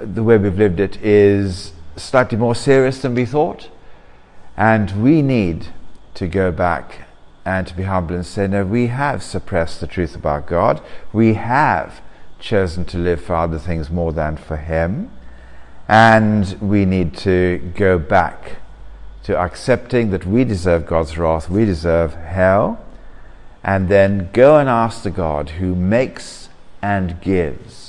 the 0.00 0.22
way 0.22 0.38
we've 0.38 0.58
lived 0.58 0.80
it 0.80 0.96
is 1.02 1.72
slightly 1.96 2.38
more 2.38 2.54
serious 2.54 3.00
than 3.02 3.14
we 3.14 3.24
thought? 3.24 3.70
And 4.56 5.02
we 5.02 5.22
need 5.22 5.68
to 6.14 6.28
go 6.28 6.52
back 6.52 7.08
and 7.44 7.66
to 7.66 7.74
be 7.74 7.82
humble 7.82 8.14
and 8.14 8.24
say, 8.24 8.46
no, 8.46 8.64
we 8.64 8.86
have 8.86 9.22
suppressed 9.22 9.80
the 9.80 9.86
truth 9.86 10.14
about 10.16 10.46
God. 10.46 10.80
We 11.12 11.34
have 11.34 12.00
chosen 12.38 12.84
to 12.86 12.98
live 12.98 13.22
for 13.22 13.34
other 13.34 13.58
things 13.58 13.90
more 13.90 14.12
than 14.12 14.36
for 14.36 14.56
Him. 14.56 15.10
And 15.88 16.56
we 16.60 16.84
need 16.84 17.16
to 17.18 17.72
go 17.76 17.98
back 17.98 18.56
to 19.24 19.36
accepting 19.36 20.10
that 20.10 20.26
we 20.26 20.44
deserve 20.44 20.86
God's 20.86 21.18
wrath, 21.18 21.50
we 21.50 21.64
deserve 21.64 22.14
hell, 22.14 22.84
and 23.62 23.88
then 23.88 24.30
go 24.32 24.58
and 24.58 24.68
ask 24.68 25.02
the 25.02 25.10
God 25.10 25.50
who 25.50 25.74
makes 25.74 26.48
and 26.82 27.20
gives 27.20 27.83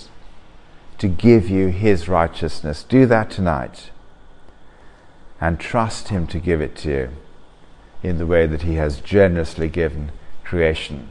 to 0.97 1.07
give 1.07 1.49
you 1.49 1.67
his 1.67 2.07
righteousness. 2.07 2.83
Do 2.83 3.05
that 3.05 3.29
tonight 3.29 3.91
and 5.41 5.59
trust 5.59 6.09
him 6.09 6.27
to 6.27 6.39
give 6.39 6.61
it 6.61 6.75
to 6.77 6.89
you 6.89 7.09
in 8.01 8.17
the 8.17 8.25
way 8.25 8.45
that 8.45 8.61
he 8.61 8.75
has 8.75 9.01
generously 9.01 9.67
given 9.67 10.11
creation 10.43 11.09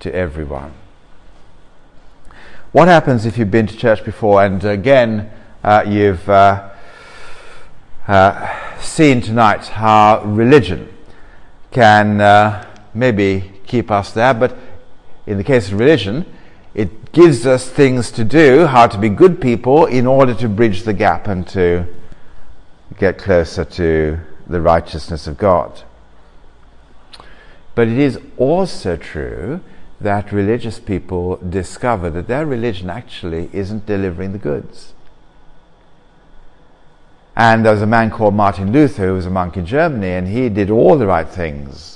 to 0.00 0.14
everyone. 0.14 0.72
What 2.72 2.88
happens 2.88 3.26
if 3.26 3.38
you've 3.38 3.50
been 3.50 3.66
to 3.66 3.76
church 3.76 4.04
before 4.04 4.44
and 4.44 4.62
again 4.64 5.30
uh, 5.64 5.84
you've 5.86 6.28
uh, 6.28 6.70
uh, 8.06 8.78
seen 8.80 9.20
tonight 9.20 9.66
how 9.66 10.22
religion 10.24 10.92
can 11.70 12.20
uh, 12.20 12.64
maybe 12.94 13.52
keep 13.66 13.90
us 13.90 14.12
there, 14.12 14.32
but 14.32 14.56
in 15.26 15.38
the 15.38 15.44
case 15.44 15.72
of 15.72 15.78
religion, 15.78 16.24
it 16.76 17.10
gives 17.12 17.46
us 17.46 17.66
things 17.66 18.10
to 18.10 18.22
do, 18.22 18.66
how 18.66 18.86
to 18.86 18.98
be 18.98 19.08
good 19.08 19.40
people 19.40 19.86
in 19.86 20.06
order 20.06 20.34
to 20.34 20.46
bridge 20.46 20.82
the 20.82 20.92
gap 20.92 21.26
and 21.26 21.48
to 21.48 21.86
get 22.98 23.16
closer 23.16 23.64
to 23.64 24.18
the 24.46 24.60
righteousness 24.60 25.26
of 25.26 25.38
God. 25.38 25.84
But 27.74 27.88
it 27.88 27.96
is 27.96 28.20
also 28.36 28.98
true 28.98 29.60
that 30.02 30.32
religious 30.32 30.78
people 30.78 31.36
discover 31.36 32.10
that 32.10 32.26
their 32.28 32.44
religion 32.44 32.90
actually 32.90 33.48
isn't 33.54 33.86
delivering 33.86 34.32
the 34.32 34.38
goods. 34.38 34.92
And 37.34 37.64
there 37.64 37.72
was 37.72 37.80
a 37.80 37.86
man 37.86 38.10
called 38.10 38.34
Martin 38.34 38.70
Luther 38.70 39.06
who 39.06 39.14
was 39.14 39.24
a 39.24 39.30
monk 39.30 39.56
in 39.56 39.64
Germany, 39.64 40.10
and 40.10 40.28
he 40.28 40.50
did 40.50 40.70
all 40.70 40.98
the 40.98 41.06
right 41.06 41.28
things, 41.28 41.95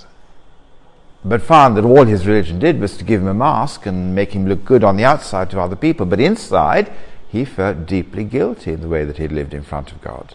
but 1.25 1.43
found 1.43 1.77
that 1.77 1.85
all 1.85 2.05
his 2.05 2.27
religion 2.27 2.59
did 2.59 2.81
was 2.81 2.97
to 2.97 3.05
give 3.05 3.21
him 3.21 3.29
a 3.29 3.35
mask 3.35 3.87
and 3.87 4.15
make 4.15 4.33
him 4.33 4.47
look 4.47 4.65
good 4.65 4.83
on 4.83 4.97
the 4.97 5.05
outside 5.05 5.51
to 5.51 5.61
other 5.61 5.77
people. 5.77 6.07
But 6.07 6.21
inside, 6.21 6.91
he 7.29 7.45
felt 7.45 7.87
deeply 7.87 8.25
guilty 8.25 8.73
in 8.73 8.81
the 8.81 8.89
way 8.89 9.05
that 9.05 9.19
he 9.19 9.29
lived 9.29 9.53
in 9.53 9.63
front 9.63 9.93
of 9.93 10.01
God. 10.01 10.35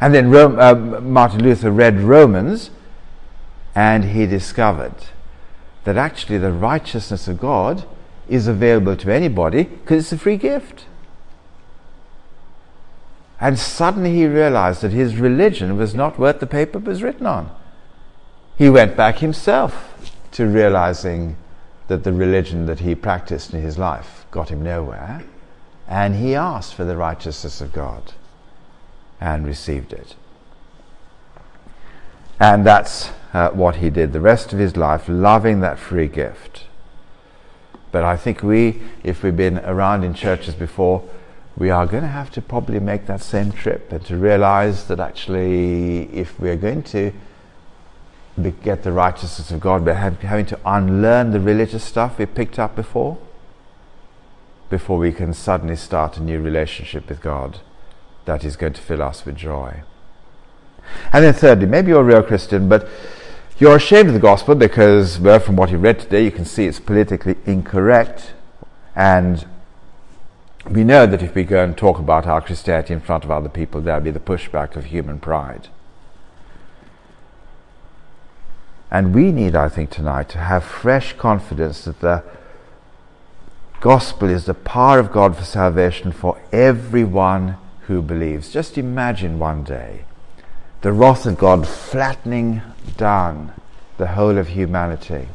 And 0.00 0.14
then 0.14 0.30
Rome, 0.30 0.58
uh, 0.58 0.74
Martin 0.74 1.42
Luther 1.42 1.70
read 1.70 2.00
Romans, 2.00 2.70
and 3.74 4.06
he 4.06 4.26
discovered 4.26 4.94
that 5.84 5.96
actually 5.96 6.38
the 6.38 6.52
righteousness 6.52 7.28
of 7.28 7.40
God 7.40 7.84
is 8.28 8.46
available 8.46 8.96
to 8.96 9.12
anybody 9.12 9.64
because 9.64 10.04
it's 10.04 10.12
a 10.12 10.18
free 10.18 10.36
gift. 10.36 10.86
And 13.40 13.58
suddenly 13.58 14.14
he 14.14 14.26
realized 14.26 14.82
that 14.82 14.92
his 14.92 15.16
religion 15.16 15.76
was 15.76 15.94
not 15.94 16.18
worth 16.18 16.38
the 16.38 16.46
paper 16.46 16.78
it 16.78 16.84
was 16.84 17.02
written 17.02 17.26
on. 17.26 17.50
He 18.62 18.70
went 18.70 18.96
back 18.96 19.18
himself 19.18 20.14
to 20.30 20.46
realizing 20.46 21.36
that 21.88 22.04
the 22.04 22.12
religion 22.12 22.66
that 22.66 22.78
he 22.78 22.94
practiced 22.94 23.52
in 23.52 23.60
his 23.60 23.76
life 23.76 24.24
got 24.30 24.50
him 24.50 24.62
nowhere. 24.62 25.24
And 25.88 26.14
he 26.14 26.36
asked 26.36 26.74
for 26.74 26.84
the 26.84 26.96
righteousness 26.96 27.60
of 27.60 27.72
God 27.72 28.12
and 29.20 29.44
received 29.44 29.92
it. 29.92 30.14
And 32.38 32.64
that's 32.64 33.10
uh, 33.34 33.50
what 33.50 33.78
he 33.82 33.90
did 33.90 34.12
the 34.12 34.20
rest 34.20 34.52
of 34.52 34.60
his 34.60 34.76
life, 34.76 35.08
loving 35.08 35.58
that 35.58 35.80
free 35.80 36.06
gift. 36.06 36.66
But 37.90 38.04
I 38.04 38.16
think 38.16 38.44
we, 38.44 38.80
if 39.02 39.24
we've 39.24 39.36
been 39.36 39.58
around 39.58 40.04
in 40.04 40.14
churches 40.14 40.54
before, 40.54 41.02
we 41.56 41.70
are 41.70 41.88
going 41.88 42.04
to 42.04 42.08
have 42.08 42.30
to 42.30 42.40
probably 42.40 42.78
make 42.78 43.06
that 43.06 43.22
same 43.22 43.50
trip 43.50 43.90
and 43.90 44.04
to 44.06 44.16
realize 44.16 44.86
that 44.86 45.00
actually, 45.00 46.02
if 46.14 46.38
we're 46.38 46.54
going 46.54 46.84
to 46.84 47.12
get 48.62 48.82
the 48.82 48.92
righteousness 48.92 49.50
of 49.50 49.60
God, 49.60 49.84
we're 49.84 49.94
having 49.94 50.46
to 50.46 50.58
unlearn 50.64 51.32
the 51.32 51.40
religious 51.40 51.84
stuff 51.84 52.18
we 52.18 52.26
picked 52.26 52.58
up 52.58 52.74
before, 52.74 53.18
before 54.70 54.98
we 54.98 55.12
can 55.12 55.34
suddenly 55.34 55.76
start 55.76 56.16
a 56.16 56.22
new 56.22 56.40
relationship 56.40 57.08
with 57.08 57.20
God 57.20 57.60
that 58.24 58.44
is 58.44 58.56
going 58.56 58.72
to 58.72 58.80
fill 58.80 59.02
us 59.02 59.26
with 59.26 59.36
joy. 59.36 59.82
And 61.12 61.24
then, 61.24 61.34
thirdly, 61.34 61.66
maybe 61.66 61.88
you're 61.88 62.00
a 62.00 62.04
real 62.04 62.22
Christian, 62.22 62.68
but 62.68 62.88
you're 63.58 63.76
ashamed 63.76 64.08
of 64.08 64.14
the 64.14 64.20
gospel 64.20 64.54
because, 64.54 65.20
well, 65.20 65.38
from 65.38 65.56
what 65.56 65.70
you 65.70 65.78
read 65.78 66.00
today, 66.00 66.24
you 66.24 66.30
can 66.30 66.44
see 66.44 66.66
it's 66.66 66.80
politically 66.80 67.36
incorrect 67.46 68.32
and 68.94 69.46
we 70.70 70.84
know 70.84 71.06
that 71.06 71.22
if 71.22 71.34
we 71.34 71.44
go 71.44 71.62
and 71.62 71.76
talk 71.76 71.98
about 71.98 72.26
our 72.26 72.40
Christianity 72.40 72.94
in 72.94 73.00
front 73.00 73.24
of 73.24 73.30
other 73.30 73.48
people, 73.48 73.80
there'll 73.80 74.00
be 74.00 74.10
the 74.10 74.20
pushback 74.20 74.76
of 74.76 74.86
human 74.86 75.18
pride. 75.18 75.68
And 78.92 79.14
we 79.14 79.32
need, 79.32 79.56
I 79.56 79.70
think, 79.70 79.88
tonight 79.88 80.28
to 80.28 80.38
have 80.38 80.62
fresh 80.62 81.14
confidence 81.14 81.86
that 81.86 82.00
the 82.00 82.22
gospel 83.80 84.28
is 84.28 84.44
the 84.44 84.52
power 84.54 84.98
of 84.98 85.10
God 85.10 85.34
for 85.34 85.44
salvation 85.44 86.12
for 86.12 86.38
everyone 86.52 87.56
who 87.86 88.02
believes. 88.02 88.52
Just 88.52 88.76
imagine 88.76 89.38
one 89.38 89.64
day 89.64 90.04
the 90.82 90.92
wrath 90.92 91.24
of 91.24 91.38
God 91.38 91.66
flattening 91.66 92.60
down 92.98 93.54
the 93.96 94.08
whole 94.08 94.36
of 94.36 94.48
humanity. 94.48 95.28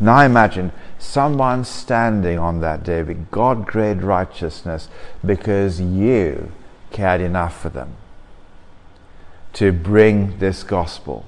Now 0.00 0.22
imagine 0.22 0.72
someone 0.98 1.64
standing 1.64 2.40
on 2.40 2.60
that 2.60 2.82
day 2.82 3.04
with 3.04 3.30
God 3.30 3.66
grade 3.66 4.02
righteousness 4.02 4.88
because 5.24 5.80
you 5.80 6.50
cared 6.90 7.20
enough 7.20 7.62
for 7.62 7.68
them 7.68 7.94
to 9.52 9.70
bring 9.72 10.38
this 10.38 10.64
gospel, 10.64 11.24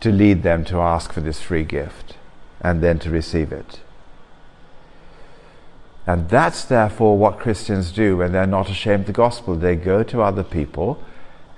to 0.00 0.10
lead 0.10 0.42
them 0.42 0.64
to 0.66 0.78
ask 0.78 1.12
for 1.12 1.20
this 1.20 1.40
free 1.40 1.64
gift 1.64 2.16
and 2.60 2.82
then 2.82 2.98
to 3.00 3.10
receive 3.10 3.52
it. 3.52 3.80
And 6.06 6.28
that's 6.28 6.64
therefore 6.64 7.18
what 7.18 7.40
Christians 7.40 7.90
do 7.90 8.18
when 8.18 8.32
they're 8.32 8.46
not 8.46 8.70
ashamed 8.70 9.00
of 9.00 9.06
the 9.06 9.12
gospel. 9.12 9.56
They 9.56 9.74
go 9.74 10.02
to 10.04 10.22
other 10.22 10.44
people 10.44 11.02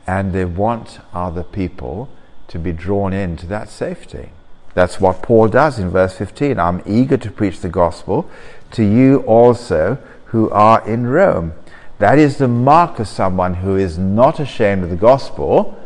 and 0.07 0.33
they 0.33 0.47
want 0.47 1.01
other 1.13 1.43
people 1.43 2.09
to 2.49 2.59
be 2.59 2.73
drawn 2.73 3.13
into 3.13 3.47
that 3.47 3.69
safety. 3.69 4.31
That's 4.75 5.01
what 5.01 5.23
Paul 5.23 5.49
does 5.49 5.79
in 5.79 5.91
verse 5.91 6.17
15. 6.17 6.59
I'm 6.59 6.83
eager 6.87 7.17
to 7.19 7.31
preach 7.31 7.61
the 7.61 7.69
gospel 7.69 8.31
to 8.71 8.83
you 8.83 9.19
also 9.21 9.99
who 10.27 10.51
are 10.51 10.87
in 10.87 11.07
Rome. 11.07 11.53
That 11.99 12.19
is 12.19 12.39
the 12.39 12.49
mark 12.49 12.99
of 12.99 13.09
someone 13.09 13.55
who 13.55 13.77
is 13.77 13.99
not 13.99 14.41
ashamed 14.41 14.85
of 14.85 14.91
the 14.91 14.97
gospel, 14.97 15.77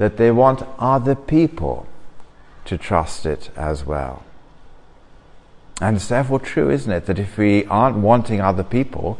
that 0.00 0.16
they 0.16 0.30
want 0.30 0.62
other 0.78 1.14
people 1.14 1.86
to 2.64 2.78
trust 2.78 3.26
it 3.26 3.50
as 3.54 3.84
well. 3.84 4.24
And 5.78 5.96
it's 5.96 6.08
therefore 6.08 6.40
true, 6.40 6.70
isn't 6.70 6.90
it, 6.90 7.04
that 7.04 7.18
if 7.18 7.36
we 7.36 7.66
aren't 7.66 7.98
wanting 7.98 8.40
other 8.40 8.64
people 8.64 9.18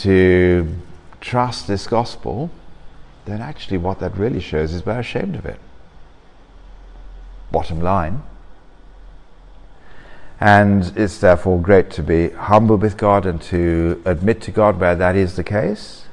to 0.00 0.68
trust 1.22 1.66
this 1.66 1.86
gospel, 1.86 2.50
then 3.24 3.40
actually 3.40 3.78
what 3.78 4.00
that 4.00 4.14
really 4.18 4.38
shows 4.38 4.74
is 4.74 4.84
we're 4.84 4.98
ashamed 4.98 5.34
of 5.34 5.46
it. 5.46 5.60
Bottom 7.50 7.80
line. 7.80 8.22
And 10.38 10.92
it's 10.94 11.16
therefore 11.16 11.58
great 11.58 11.90
to 11.92 12.02
be 12.02 12.28
humble 12.32 12.76
with 12.76 12.98
God 12.98 13.24
and 13.24 13.40
to 13.44 14.02
admit 14.04 14.42
to 14.42 14.50
God 14.50 14.78
where 14.78 14.94
that 14.94 15.16
is 15.16 15.36
the 15.36 15.44
case. 15.44 16.05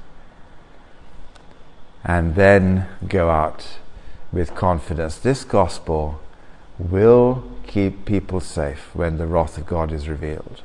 And 2.03 2.35
then 2.35 2.87
go 3.07 3.29
out 3.29 3.77
with 4.31 4.55
confidence. 4.55 5.17
This 5.17 5.43
gospel 5.43 6.19
will 6.77 7.43
keep 7.65 8.05
people 8.05 8.39
safe 8.39 8.89
when 8.93 9.17
the 9.17 9.27
wrath 9.27 9.57
of 9.57 9.65
God 9.65 9.91
is 9.91 10.09
revealed. 10.09 10.61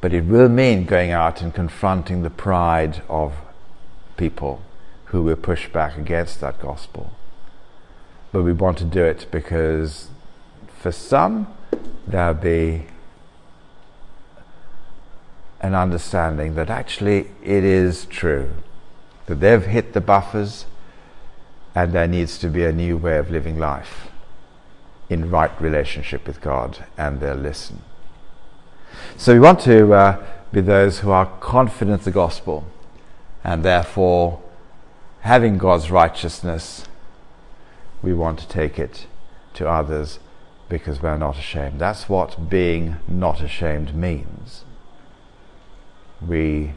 But 0.00 0.12
it 0.12 0.24
will 0.24 0.48
mean 0.48 0.84
going 0.84 1.10
out 1.10 1.40
and 1.42 1.54
confronting 1.54 2.22
the 2.22 2.30
pride 2.30 3.02
of 3.08 3.34
people 4.16 4.62
who 5.06 5.22
will 5.22 5.36
push 5.36 5.68
back 5.68 5.96
against 5.96 6.40
that 6.40 6.60
gospel. 6.60 7.12
But 8.32 8.42
we 8.42 8.52
want 8.52 8.78
to 8.78 8.84
do 8.84 9.04
it 9.04 9.26
because 9.30 10.08
for 10.78 10.92
some, 10.92 11.46
there'll 12.06 12.34
be 12.34 12.86
an 15.60 15.74
understanding 15.74 16.54
that 16.54 16.70
actually 16.70 17.30
it 17.42 17.64
is 17.64 18.04
true, 18.06 18.50
that 19.26 19.40
they've 19.40 19.64
hit 19.64 19.92
the 19.92 20.00
buffers 20.00 20.66
and 21.74 21.92
there 21.92 22.06
needs 22.06 22.38
to 22.38 22.48
be 22.48 22.64
a 22.64 22.72
new 22.72 22.96
way 22.96 23.18
of 23.18 23.30
living 23.30 23.58
life 23.58 24.08
in 25.08 25.30
right 25.30 25.60
relationship 25.60 26.26
with 26.26 26.40
God 26.40 26.84
and 26.96 27.20
they'll 27.20 27.34
listen. 27.34 27.82
So 29.16 29.34
we 29.34 29.40
want 29.40 29.60
to 29.60 29.92
uh, 29.92 30.26
be 30.52 30.60
those 30.60 31.00
who 31.00 31.10
are 31.10 31.26
confident 31.40 32.00
of 32.00 32.04
the 32.04 32.10
gospel 32.10 32.64
and 33.44 33.64
therefore 33.64 34.42
having 35.20 35.58
God's 35.58 35.90
righteousness, 35.90 36.84
we 38.02 38.14
want 38.14 38.38
to 38.38 38.48
take 38.48 38.78
it 38.78 39.06
to 39.54 39.68
others 39.68 40.18
because 40.68 41.02
we're 41.02 41.18
not 41.18 41.38
ashamed. 41.38 41.78
That's 41.78 42.08
what 42.08 42.48
being 42.48 42.96
not 43.06 43.40
ashamed 43.40 43.94
means. 43.94 44.64
We 46.20 46.72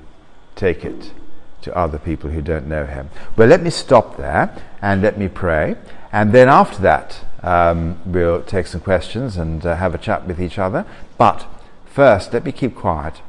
take 0.55 0.83
it 0.83 1.11
to 1.61 1.75
other 1.75 1.97
people 1.97 2.29
who 2.29 2.41
don't 2.41 2.67
know 2.67 2.85
Him. 2.85 3.09
Well, 3.35 3.47
let 3.47 3.61
me 3.61 3.69
stop 3.69 4.17
there 4.17 4.55
and 4.81 5.01
let 5.01 5.17
me 5.17 5.27
pray. 5.27 5.75
And 6.11 6.31
then 6.31 6.49
after 6.49 6.81
that, 6.81 7.25
um, 7.43 7.99
we'll 8.05 8.43
take 8.43 8.67
some 8.67 8.81
questions 8.81 9.37
and 9.37 9.65
uh, 9.65 9.75
have 9.75 9.93
a 9.93 9.97
chat 9.97 10.25
with 10.27 10.41
each 10.41 10.57
other. 10.57 10.85
But 11.17 11.45
first, 11.85 12.33
let 12.33 12.43
me 12.45 12.51
keep 12.51 12.75
quiet. 12.75 13.21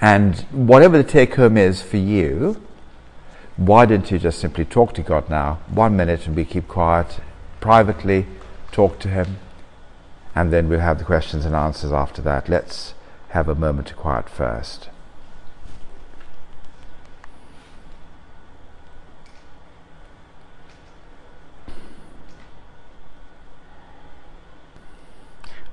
And 0.00 0.40
whatever 0.50 0.96
the 0.96 1.04
take 1.04 1.34
home 1.34 1.56
is 1.56 1.80
for 1.82 1.98
you, 1.98 2.60
why 3.56 3.86
didn't 3.86 4.10
you 4.10 4.18
just 4.18 4.40
simply 4.40 4.64
talk 4.64 4.94
to 4.94 5.02
God 5.02 5.28
now, 5.28 5.60
one 5.68 5.96
minute, 5.96 6.26
and 6.26 6.34
we 6.34 6.44
keep 6.44 6.66
quiet, 6.66 7.20
privately 7.60 8.26
talk 8.72 8.98
to 9.00 9.08
Him, 9.08 9.38
and 10.34 10.52
then 10.52 10.68
we'll 10.68 10.80
have 10.80 10.98
the 10.98 11.04
questions 11.04 11.44
and 11.44 11.54
answers 11.54 11.92
after 11.92 12.22
that. 12.22 12.48
Let's 12.48 12.94
have 13.28 13.48
a 13.48 13.54
moment 13.54 13.90
of 13.90 13.96
quiet 13.96 14.28
first. 14.28 14.88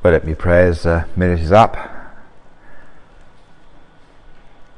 Well, 0.02 0.14
let 0.14 0.26
me 0.26 0.34
pray 0.34 0.66
as 0.66 0.84
the 0.84 1.06
minute 1.18 1.42
is 1.42 1.52
up. 1.52 1.76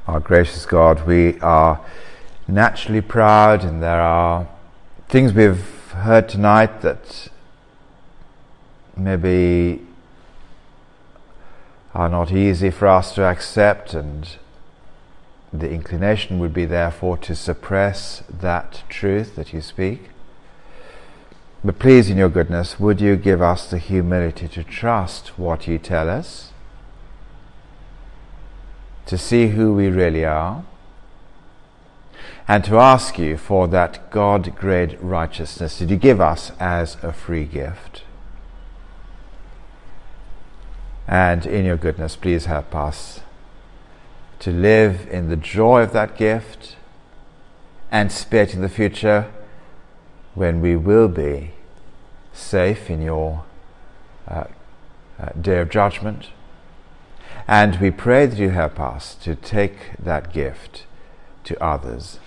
Our 0.08 0.20
gracious 0.20 0.66
God, 0.66 1.06
we 1.06 1.40
are 1.42 1.80
naturally 2.48 3.02
proud, 3.02 3.64
and 3.64 3.84
there 3.84 4.02
are 4.02 4.48
things 5.10 5.32
we've 5.32 5.64
heard 5.92 6.28
tonight 6.28 6.82
that 6.82 7.28
maybe 8.98 9.86
are 11.94 12.10
not 12.10 12.32
easy 12.32 12.72
for 12.72 12.88
us 12.88 13.14
to 13.14 13.24
accept, 13.24 13.94
and 13.94 14.28
the 15.54 15.70
inclination 15.70 16.40
would 16.40 16.52
be 16.52 16.66
therefore 16.66 17.16
to 17.18 17.36
suppress 17.36 18.24
that 18.28 18.82
truth 18.90 19.36
that 19.36 19.54
you 19.54 19.62
speak. 19.62 20.10
But 21.64 21.78
please, 21.78 22.10
in 22.10 22.18
your 22.18 22.30
goodness, 22.30 22.80
would 22.80 23.00
you 23.00 23.16
give 23.16 23.40
us 23.40 23.70
the 23.70 23.78
humility 23.78 24.48
to 24.48 24.64
trust 24.64 25.38
what 25.38 25.68
you 25.68 25.78
tell 25.78 26.10
us, 26.10 26.52
to 29.06 29.16
see 29.16 29.50
who 29.50 29.74
we 29.74 29.88
really 29.88 30.26
are, 30.26 30.64
and 32.48 32.64
to 32.64 32.78
ask 32.78 33.20
you 33.20 33.38
for 33.38 33.68
that 33.68 34.10
God 34.10 34.56
grade 34.56 34.98
righteousness 35.02 35.78
that 35.78 35.90
you 35.90 35.98
give 35.98 36.20
us 36.20 36.52
as 36.60 36.98
a 37.04 37.14
free 37.14 37.46
gift. 37.46 38.04
And 41.08 41.46
in 41.46 41.66
your 41.66 41.78
goodness, 41.78 42.16
please 42.16 42.46
help 42.46 42.74
us 42.74 43.22
to 44.40 44.52
live 44.52 45.08
in 45.12 45.30
the 45.30 45.36
joy 45.36 45.84
of 45.84 45.94
that 45.94 46.18
gift, 46.18 46.76
anticipating 47.92 48.62
the 48.62 48.70
future 48.70 49.32
when 50.34 50.62
we 50.62 50.76
will 50.76 51.08
be 51.08 51.52
safe 52.34 52.90
in 52.90 53.02
your 53.02 53.44
uh, 54.28 54.46
uh, 55.20 55.30
day 55.40 55.60
of 55.60 55.70
judgment. 55.70 56.28
And 57.48 57.80
we 57.80 57.92
pray 57.92 58.26
that 58.26 58.40
you 58.40 58.50
help 58.50 58.80
us 58.80 59.16
to 59.16 59.36
take 59.36 59.98
that 60.00 60.34
gift 60.34 60.86
to 61.44 61.62
others 61.62 62.20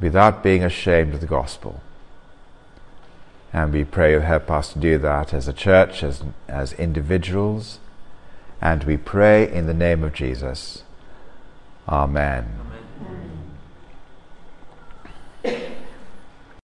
without 0.00 0.42
being 0.42 0.62
ashamed 0.64 1.14
of 1.14 1.20
the 1.20 1.26
gospel. 1.26 1.80
And 3.52 3.72
we 3.72 3.84
pray 3.84 4.12
you 4.12 4.20
help 4.20 4.50
us 4.50 4.72
to 4.72 4.78
do 4.78 4.98
that 4.98 5.34
as 5.34 5.46
a 5.46 5.52
church, 5.52 6.02
as, 6.02 6.22
as 6.48 6.72
individuals. 6.74 7.78
And 8.60 8.84
we 8.84 8.96
pray 8.96 9.50
in 9.50 9.66
the 9.66 9.74
name 9.74 10.02
of 10.02 10.14
Jesus. 10.14 10.84
Amen. 11.88 12.48
Amen. 15.44 15.71